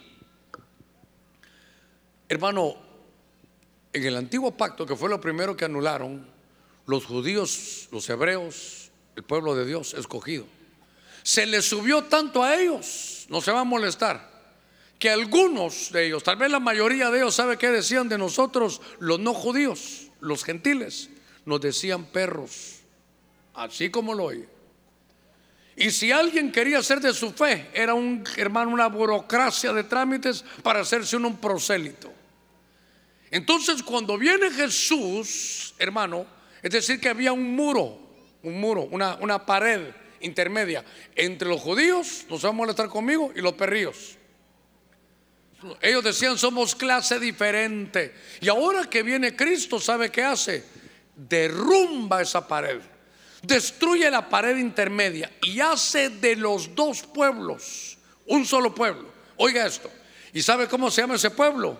[2.27, 2.75] Hermano,
[3.93, 6.27] en el antiguo pacto, que fue lo primero que anularon,
[6.85, 10.45] los judíos, los hebreos, el pueblo de Dios escogido,
[11.23, 14.35] se les subió tanto a ellos, no se va a molestar,
[14.97, 18.81] que algunos de ellos, tal vez la mayoría de ellos, ¿sabe qué decían de nosotros
[18.99, 21.09] los no judíos, los gentiles?
[21.45, 22.76] Nos decían perros
[23.57, 24.47] así como lo oye.
[25.75, 30.43] Y si alguien quería ser de su fe, era un hermano, una burocracia de trámites
[30.63, 32.11] para hacerse un prosélito.
[33.29, 36.25] Entonces cuando viene Jesús, hermano,
[36.63, 37.99] es decir, que había un muro,
[38.43, 40.83] un muro, una, una pared intermedia
[41.15, 44.17] entre los judíos, no se van a molestar conmigo, y los perríos.
[45.81, 48.15] Ellos decían, somos clase diferente.
[48.41, 50.63] Y ahora que viene Cristo, ¿sabe qué hace?
[51.15, 52.79] Derrumba esa pared,
[53.47, 59.07] destruye la pared intermedia y hace de los dos pueblos un solo pueblo.
[59.37, 59.89] Oiga esto.
[60.33, 61.79] ¿Y sabe cómo se llama ese pueblo?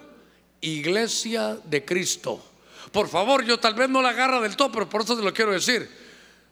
[0.62, 2.44] Iglesia de Cristo.
[2.92, 5.34] Por favor, yo tal vez no la agarra del todo, pero por eso te lo
[5.34, 5.90] quiero decir.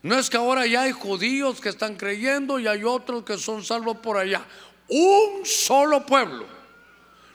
[0.03, 3.63] No es que ahora ya hay judíos que están creyendo y hay otros que son
[3.63, 4.45] salvos por allá.
[4.89, 6.45] Un solo pueblo.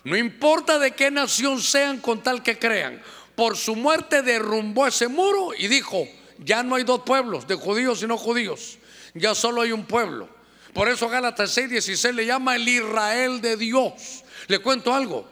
[0.05, 3.03] No importa de qué nación sean con tal que crean.
[3.35, 6.07] Por su muerte derrumbó ese muro y dijo,
[6.43, 8.79] ya no hay dos pueblos, de judíos y no judíos.
[9.15, 10.29] Ya solo hay un pueblo.
[10.73, 14.25] Por eso Gálatas 6:16 le llama el Israel de Dios.
[14.47, 15.29] Le cuento algo.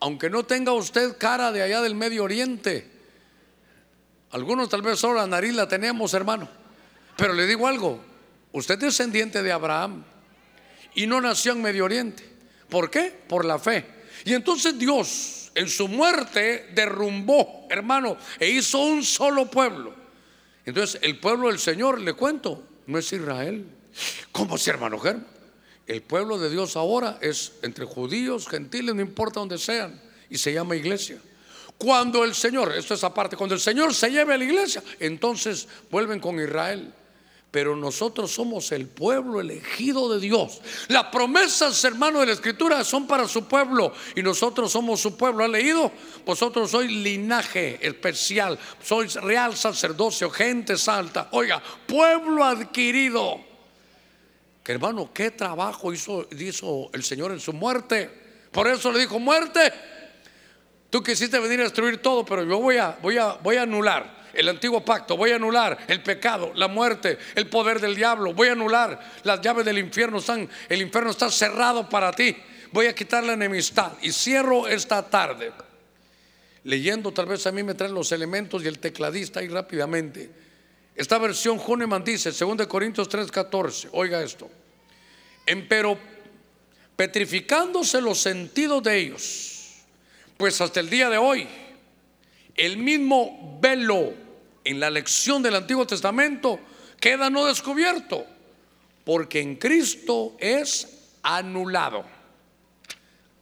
[0.00, 2.88] Aunque no tenga usted cara de allá del Medio Oriente,
[4.30, 6.48] algunos tal vez solo la nariz la tenemos, hermano.
[7.16, 8.00] Pero le digo algo,
[8.52, 10.04] usted es descendiente de Abraham
[10.94, 12.24] y no nació en Medio Oriente.
[12.68, 13.12] ¿Por qué?
[13.28, 13.86] Por la fe.
[14.24, 19.97] Y entonces Dios en su muerte derrumbó, hermano, e hizo un solo pueblo.
[20.68, 23.64] Entonces el pueblo del Señor, le cuento, no es Israel.
[24.32, 25.26] ¿Cómo si, hermano Germán?
[25.86, 29.98] El pueblo de Dios ahora es entre judíos, gentiles, no importa donde sean,
[30.28, 31.18] y se llama iglesia.
[31.78, 35.66] Cuando el Señor, esto es aparte, cuando el Señor se lleve a la iglesia, entonces
[35.90, 36.92] vuelven con Israel.
[37.50, 40.60] Pero nosotros somos el pueblo elegido de Dios.
[40.88, 45.44] Las promesas, hermano, de la Escritura son para su pueblo y nosotros somos su pueblo.
[45.44, 45.90] ¿Ha leído?
[46.26, 51.28] Vosotros sois linaje especial, sois real sacerdocio, gente salta.
[51.32, 53.48] Oiga, pueblo adquirido
[54.72, 58.10] hermano, qué trabajo hizo, hizo el Señor en su muerte.
[58.52, 59.72] Por eso le dijo, muerte,
[60.90, 64.17] tú quisiste venir a destruir todo, pero yo voy a, voy a, voy a anular
[64.38, 68.48] el antiguo pacto, voy a anular el pecado, la muerte, el poder del diablo, voy
[68.48, 72.36] a anular las llaves del infierno, están, el infierno está cerrado para ti,
[72.70, 75.52] voy a quitar la enemistad y cierro esta tarde.
[76.62, 80.30] Leyendo, tal vez a mí me traen los elementos y el tecladista ahí rápidamente.
[80.94, 84.48] Esta versión Huneman dice, 2 Corintios 3:14, oiga esto,
[85.46, 85.98] empero
[86.94, 89.84] petrificándose los sentidos de ellos,
[90.36, 91.48] pues hasta el día de hoy,
[92.54, 94.27] el mismo velo
[94.68, 96.60] en la lección del Antiguo Testamento
[97.00, 98.26] queda no descubierto,
[99.02, 102.04] porque en Cristo es anulado.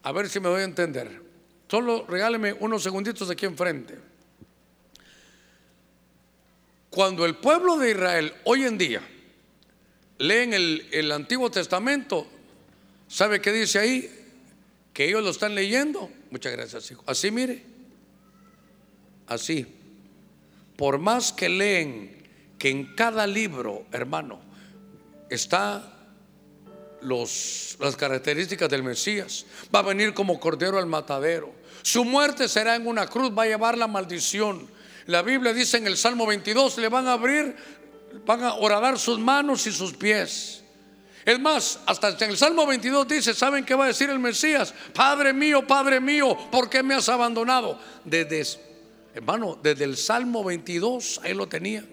[0.04, 1.20] A ver si me voy a entender.
[1.68, 3.98] Solo regáleme unos segunditos aquí enfrente.
[6.90, 9.02] Cuando el pueblo de Israel hoy en día
[10.18, 12.28] leen el, el Antiguo Testamento,
[13.08, 14.10] ¿sabe qué dice ahí?
[14.92, 16.08] Que ellos lo están leyendo.
[16.30, 17.02] Muchas gracias, hijo.
[17.04, 17.64] Así mire.
[19.26, 19.75] Así.
[20.76, 24.40] Por más que leen que en cada libro, hermano,
[25.30, 25.92] está
[27.02, 29.46] los, las características del Mesías.
[29.74, 31.52] Va a venir como cordero al matadero.
[31.82, 34.68] Su muerte será en una cruz, va a llevar la maldición.
[35.06, 37.54] La Biblia dice en el Salmo 22, le van a abrir,
[38.24, 40.62] van a horadar sus manos y sus pies.
[41.24, 44.72] Es más, hasta en el Salmo 22 dice, ¿saben qué va a decir el Mesías?
[44.94, 47.80] Padre mío, Padre mío, ¿por qué me has abandonado?
[48.04, 48.44] Desde,
[49.16, 51.84] hermano, desde el Salmo 22, ahí lo tenía.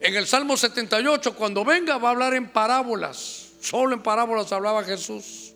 [0.00, 3.52] En el Salmo 78, cuando venga, va a hablar en parábolas.
[3.60, 5.54] Solo en parábolas hablaba Jesús.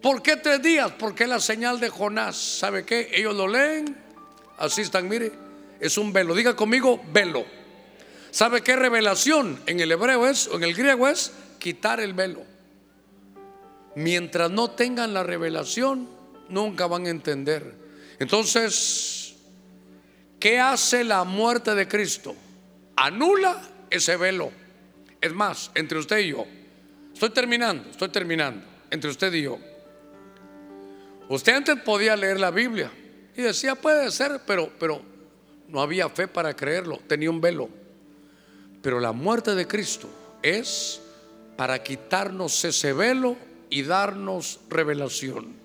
[0.00, 0.92] ¿Por qué tres días?
[0.98, 2.36] Porque la señal de Jonás.
[2.36, 3.10] ¿Sabe qué?
[3.12, 3.96] Ellos lo leen.
[4.58, 5.48] Así están, mire
[5.80, 6.34] es un velo.
[6.34, 7.44] Diga conmigo, velo.
[8.30, 12.42] ¿Sabe qué revelación en el hebreo es, o en el griego es, quitar el velo?
[13.94, 16.08] Mientras no tengan la revelación,
[16.48, 17.74] nunca van a entender.
[18.18, 19.17] Entonces,
[20.38, 22.34] ¿qué hace la muerte de Cristo?
[22.96, 23.60] Anula
[23.90, 24.50] ese velo.
[25.20, 26.46] Es más, entre usted y yo,
[27.12, 29.58] estoy terminando, estoy terminando, entre usted y yo.
[31.28, 32.90] Usted antes podía leer la Biblia
[33.36, 35.02] y decía, puede ser, pero, pero
[35.68, 37.68] no había fe para creerlo, tenía un velo.
[38.80, 40.08] Pero la muerte de Cristo
[40.42, 41.00] es
[41.56, 43.36] para quitarnos ese velo
[43.68, 45.56] y darnos revelación.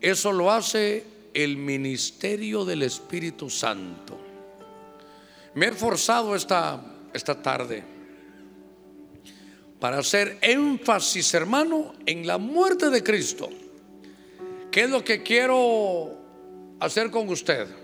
[0.00, 1.04] Eso lo hace
[1.34, 4.18] el ministerio del Espíritu Santo.
[5.54, 7.84] Me he esforzado esta, esta tarde
[9.78, 13.50] para hacer énfasis, hermano, en la muerte de Cristo.
[14.70, 16.16] ¿Qué es lo que quiero
[16.80, 17.82] hacer con usted?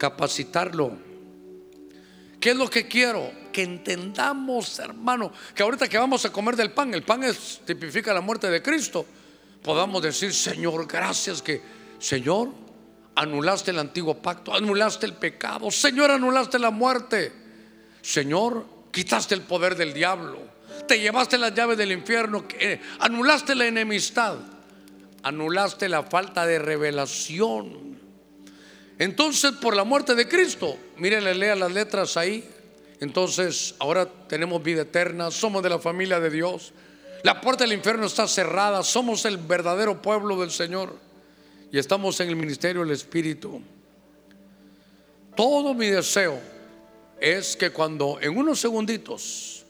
[0.00, 0.96] capacitarlo.
[2.40, 3.30] ¿Qué es lo que quiero?
[3.52, 8.14] Que entendamos, hermano, que ahorita que vamos a comer del pan, el pan es, tipifica
[8.14, 9.04] la muerte de Cristo,
[9.62, 11.60] podamos decir, Señor, gracias que,
[12.00, 12.48] Señor,
[13.14, 17.30] anulaste el antiguo pacto, anulaste el pecado, Señor, anulaste la muerte.
[18.00, 20.38] Señor, quitaste el poder del diablo,
[20.88, 24.36] te llevaste las llaves del infierno, eh, anulaste la enemistad,
[25.22, 28.00] anulaste la falta de revelación.
[28.98, 32.48] Entonces, por la muerte de Cristo, mire, le lea las letras ahí.
[33.00, 36.72] Entonces, ahora tenemos vida eterna, somos de la familia de Dios.
[37.22, 41.09] La puerta del infierno está cerrada, somos el verdadero pueblo del Señor
[41.72, 43.60] y estamos en el ministerio del Espíritu.
[45.36, 46.38] Todo mi deseo
[47.20, 49.64] es que cuando en unos segunditos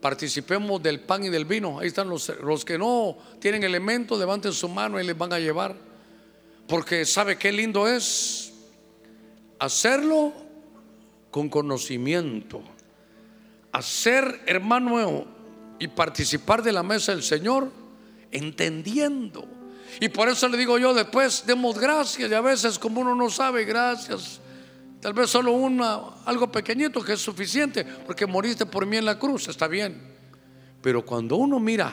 [0.00, 4.52] participemos del pan y del vino, ahí están los, los que no tienen elementos, levanten
[4.52, 5.74] su mano y les van a llevar.
[6.68, 8.52] Porque sabe qué lindo es
[9.58, 10.32] hacerlo
[11.30, 12.62] con conocimiento.
[13.72, 15.26] Hacer, hermano,
[15.78, 17.70] y participar de la mesa del Señor
[18.30, 19.55] entendiendo.
[20.00, 23.30] Y por eso le digo yo, después demos gracias y a veces como uno no
[23.30, 24.40] sabe, gracias.
[25.00, 29.18] Tal vez solo una, algo pequeñito que es suficiente, porque moriste por mí en la
[29.18, 30.16] cruz, está bien.
[30.82, 31.92] Pero cuando uno mira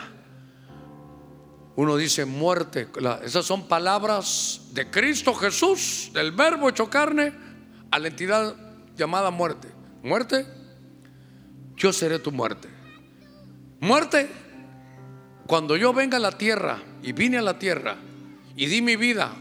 [1.76, 2.88] uno dice muerte.
[3.24, 7.34] Esas son palabras de Cristo Jesús, del verbo hecho carne,
[7.90, 8.56] a la entidad
[8.96, 9.70] llamada muerte.
[10.04, 10.46] Muerte,
[11.76, 12.70] yo seré tu muerte.
[13.80, 14.30] Muerte,
[15.48, 17.98] cuando yo venga a la tierra y vine a la tierra
[18.56, 19.32] y di mi vida,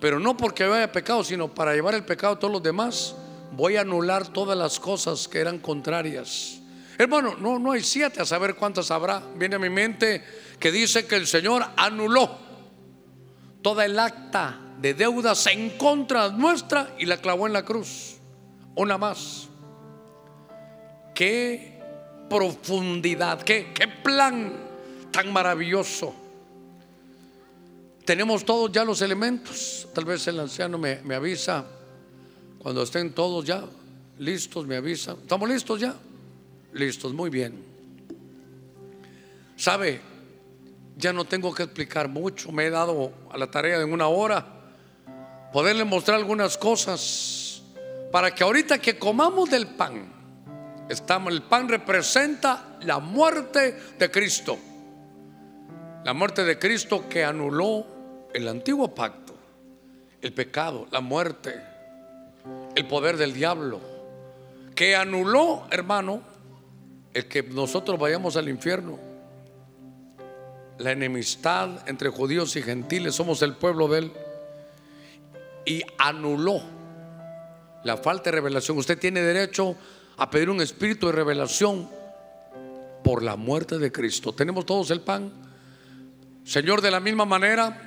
[0.00, 3.14] pero no porque haya pecado, sino para llevar el pecado a todos los demás,
[3.52, 6.60] voy a anular todas las cosas que eran contrarias.
[6.98, 9.22] Hermano, no, no hay siete, a saber cuántas habrá.
[9.36, 10.24] Viene a mi mente
[10.58, 12.38] que dice que el Señor anuló
[13.60, 18.16] toda el acta de deudas en contra nuestra y la clavó en la cruz.
[18.74, 19.48] Una más.
[21.14, 21.82] Qué
[22.30, 24.54] profundidad, qué, qué plan
[25.10, 26.14] tan maravilloso.
[28.06, 29.88] Tenemos todos ya los elementos.
[29.92, 31.66] Tal vez el anciano me, avisa
[32.60, 33.64] cuando estén todos ya
[34.20, 35.16] listos, me avisa.
[35.20, 35.92] ¿Estamos listos ya?
[36.72, 37.64] Listos, muy bien.
[39.56, 40.00] ¿Sabe?
[40.96, 42.52] Ya no tengo que explicar mucho.
[42.52, 44.46] Me he dado a la tarea en una hora
[45.52, 47.60] poderle mostrar algunas cosas
[48.12, 50.12] para que ahorita que comamos del pan,
[50.88, 54.56] estamos, el pan representa la muerte de Cristo.
[56.04, 57.95] La muerte de Cristo que anuló
[58.34, 59.34] el antiguo pacto,
[60.20, 61.54] el pecado, la muerte,
[62.74, 63.80] el poder del diablo,
[64.74, 66.22] que anuló, hermano,
[67.14, 68.98] el que nosotros vayamos al infierno.
[70.78, 74.12] La enemistad entre judíos y gentiles, somos el pueblo de él.
[75.64, 76.60] Y anuló
[77.84, 78.76] la falta de revelación.
[78.76, 79.76] Usted tiene derecho
[80.18, 81.88] a pedir un espíritu de revelación
[83.02, 84.34] por la muerte de Cristo.
[84.34, 85.32] Tenemos todos el pan.
[86.44, 87.85] Señor, de la misma manera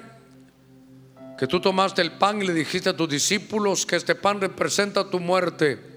[1.39, 5.09] que tú tomaste el pan y le dijiste a tus discípulos que este pan representa
[5.09, 5.89] tu muerte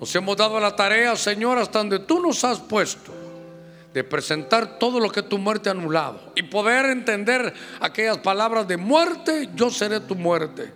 [0.00, 3.12] nos hemos dado la tarea, Señor, hasta donde tú nos has puesto,
[3.92, 8.78] de presentar todo lo que tu muerte ha anulado y poder entender aquellas palabras de
[8.78, 10.72] muerte, yo seré tu muerte.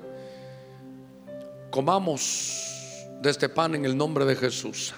[1.71, 4.93] Comamos de este pan en el nombre de Jesús.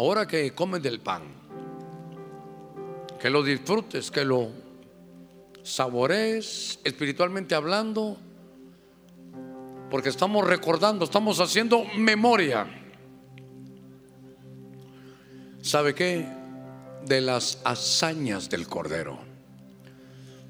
[0.00, 1.24] Ahora que comen del pan,
[3.20, 4.48] que lo disfrutes, que lo
[5.62, 8.16] saborees espiritualmente hablando,
[9.90, 12.66] porque estamos recordando, estamos haciendo memoria.
[15.60, 16.26] ¿Sabe qué?
[17.04, 19.18] De las hazañas del Cordero,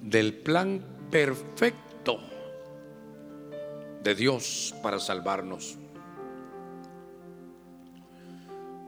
[0.00, 0.80] del plan
[1.10, 2.20] perfecto
[4.04, 5.76] de Dios para salvarnos.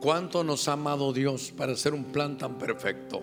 [0.03, 3.22] ¿Cuánto nos ha amado Dios para hacer un plan tan perfecto?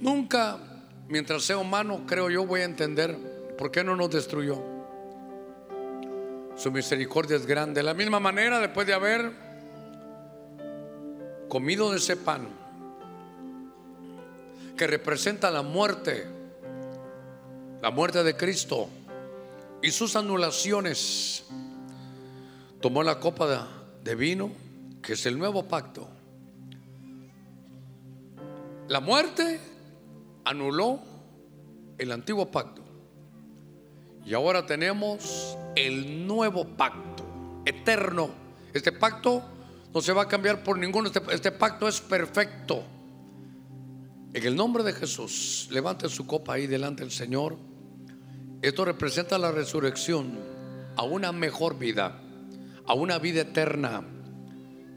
[0.00, 0.58] Nunca,
[1.06, 4.58] mientras sea humano, creo yo, voy a entender por qué no nos destruyó.
[6.56, 7.80] Su misericordia es grande.
[7.80, 9.32] De la misma manera, después de haber
[11.50, 12.48] comido de ese pan,
[14.78, 16.26] que representa la muerte,
[17.82, 18.88] la muerte de Cristo
[19.82, 21.44] y sus anulaciones,
[22.80, 23.68] tomó la copa
[24.02, 24.64] de, vino,
[25.06, 26.08] que es el nuevo pacto.
[28.88, 29.60] La muerte
[30.44, 30.98] anuló
[31.96, 32.82] el antiguo pacto.
[34.24, 37.24] Y ahora tenemos el nuevo pacto,
[37.64, 38.30] eterno.
[38.74, 39.44] Este pacto
[39.94, 41.06] no se va a cambiar por ninguno.
[41.06, 42.82] Este, este, pacto es perfecto.
[44.34, 47.56] En el nombre de Jesús, levante su copa ahí delante del Señor.
[48.60, 50.36] Esto representa la resurrección
[50.96, 52.20] a una mejor vida,
[52.86, 54.02] a una vida eterna,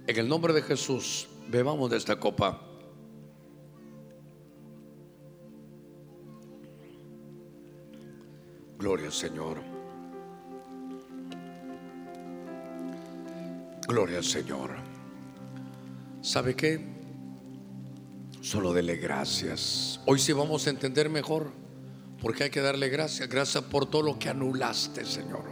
[0.09, 2.59] En el nombre de Jesús, bebamos de esta copa.
[8.79, 9.61] Gloria al Señor.
[13.87, 14.71] Gloria al Señor.
[16.23, 16.83] ¿Sabe qué?
[18.41, 19.99] Solo dele gracias.
[20.07, 21.51] Hoy sí vamos a entender mejor
[22.19, 23.29] porque hay que darle gracias.
[23.29, 25.43] Gracias por todo lo que anulaste, Señor.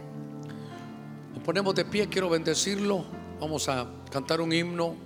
[1.32, 3.17] Nos ponemos de pie, quiero bendecirlo.
[3.40, 4.96] Vamos a cantar un himno.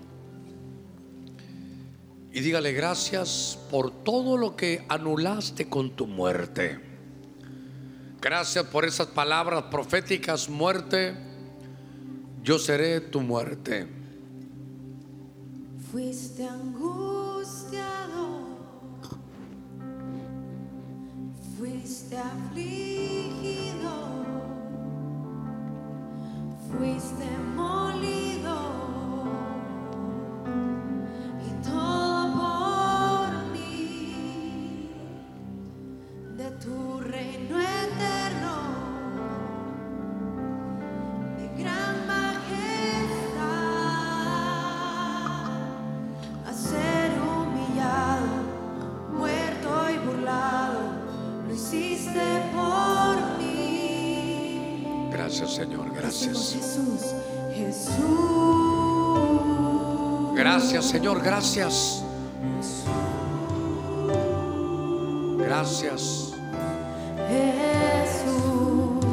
[2.33, 6.81] Y dígale gracias por todo lo que anulaste con tu muerte.
[8.23, 11.15] Gracias por esas palabras proféticas, muerte.
[12.43, 13.87] Yo seré tu muerte.
[15.91, 16.87] Fuiste angustiado,
[21.59, 23.93] fuiste afligido,
[26.71, 27.25] fuiste
[60.43, 62.03] Gracias, Señor, gracias.
[65.39, 66.33] Gracias.
[67.29, 69.05] Jesús.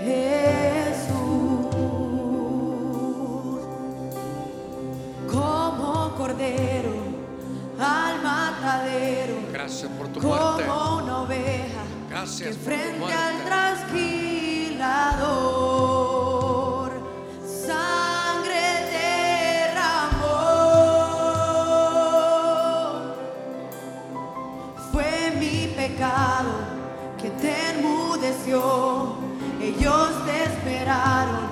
[0.00, 1.68] Jesús.
[5.30, 6.94] Como cordero
[7.78, 9.36] al matadero.
[9.52, 10.64] Gracias por tu muerte.
[10.66, 11.84] Como una oveja.
[12.10, 15.57] Gracias que frente al trasquilador.
[29.60, 31.48] Ellos te esperaron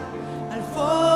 [0.52, 1.15] al fondo.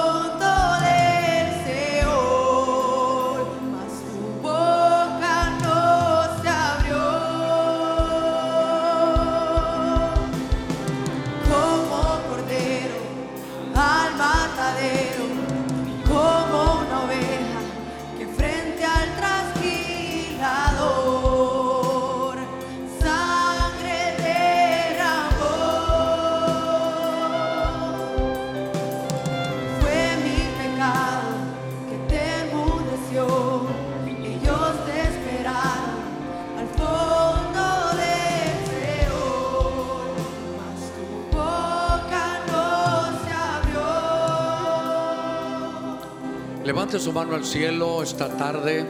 [46.90, 48.84] Levante su mano al cielo esta tarde.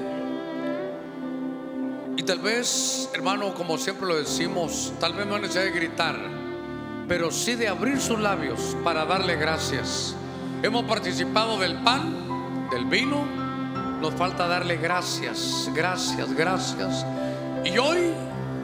[2.16, 6.16] Y tal vez, hermano, como siempre lo decimos, tal vez no es necesario gritar,
[7.06, 10.14] pero sí de abrir sus labios para darle gracias.
[10.62, 13.22] Hemos participado del pan, del vino,
[14.00, 17.04] nos falta darle gracias, gracias, gracias.
[17.66, 18.14] Y hoy,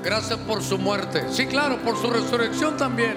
[0.02, 1.26] gracias por su muerte.
[1.30, 3.16] Sí, claro, por su resurrección también.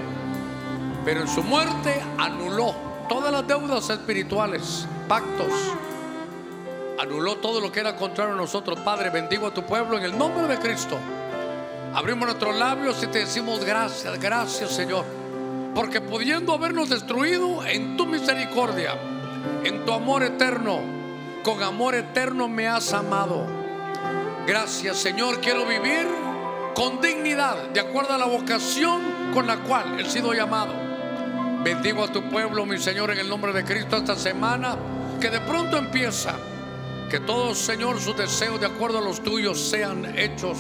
[1.06, 2.76] Pero en su muerte anuló
[3.08, 5.54] todas las deudas espirituales, pactos
[7.00, 8.80] anuló todo lo que era contrario a nosotros.
[8.80, 10.98] Padre, bendigo a tu pueblo en el nombre de Cristo.
[11.94, 15.06] Abrimos nuestros labios y te decimos gracias, gracias Señor.
[15.74, 18.96] Porque pudiendo habernos destruido en tu misericordia,
[19.64, 20.82] en tu amor eterno,
[21.44, 23.48] con amor eterno me has amado.
[24.46, 26.06] Gracias Señor, quiero vivir
[26.76, 30.74] con dignidad, de acuerdo a la vocación con la cual he sido llamado.
[31.64, 34.78] Bendigo a tu pueblo, mi Señor, en el nombre de Cristo esta semana
[35.20, 36.36] que de pronto empieza
[37.10, 40.58] que todos, Señor, sus deseos de acuerdo a los tuyos sean hechos.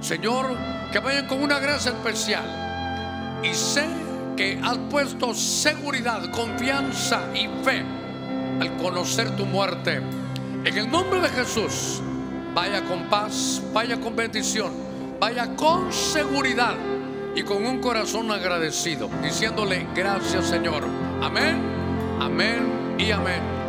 [0.00, 0.56] Señor,
[0.92, 3.40] que vayan con una gracia especial.
[3.42, 3.86] Y sé
[4.36, 7.84] que has puesto seguridad, confianza y fe
[8.60, 10.00] al conocer tu muerte.
[10.64, 12.00] En el nombre de Jesús,
[12.54, 14.72] vaya con paz, vaya con bendición,
[15.18, 16.76] vaya con seguridad
[17.34, 20.84] y con un corazón agradecido, diciéndole gracias Señor.
[21.20, 21.60] Amén,
[22.20, 23.61] amén y amén.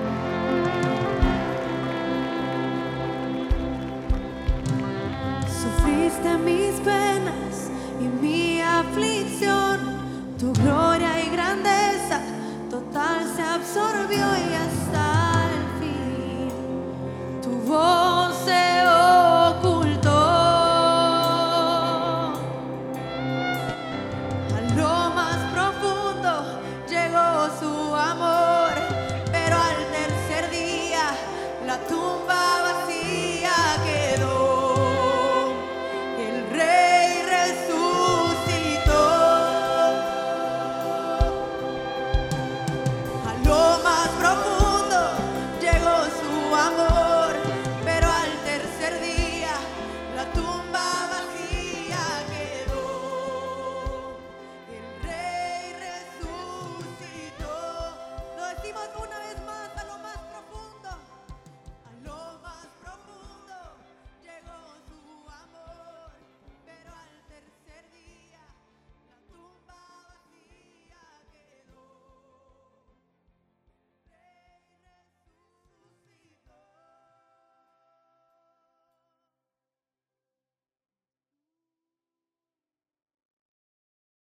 [5.94, 9.80] fuiste mis penas y mi aflicción,
[10.40, 12.20] tu gloria y grandeza
[12.70, 15.06] total se absorbió y hasta
[15.50, 16.52] el fin.
[17.42, 18.93] Tu voz se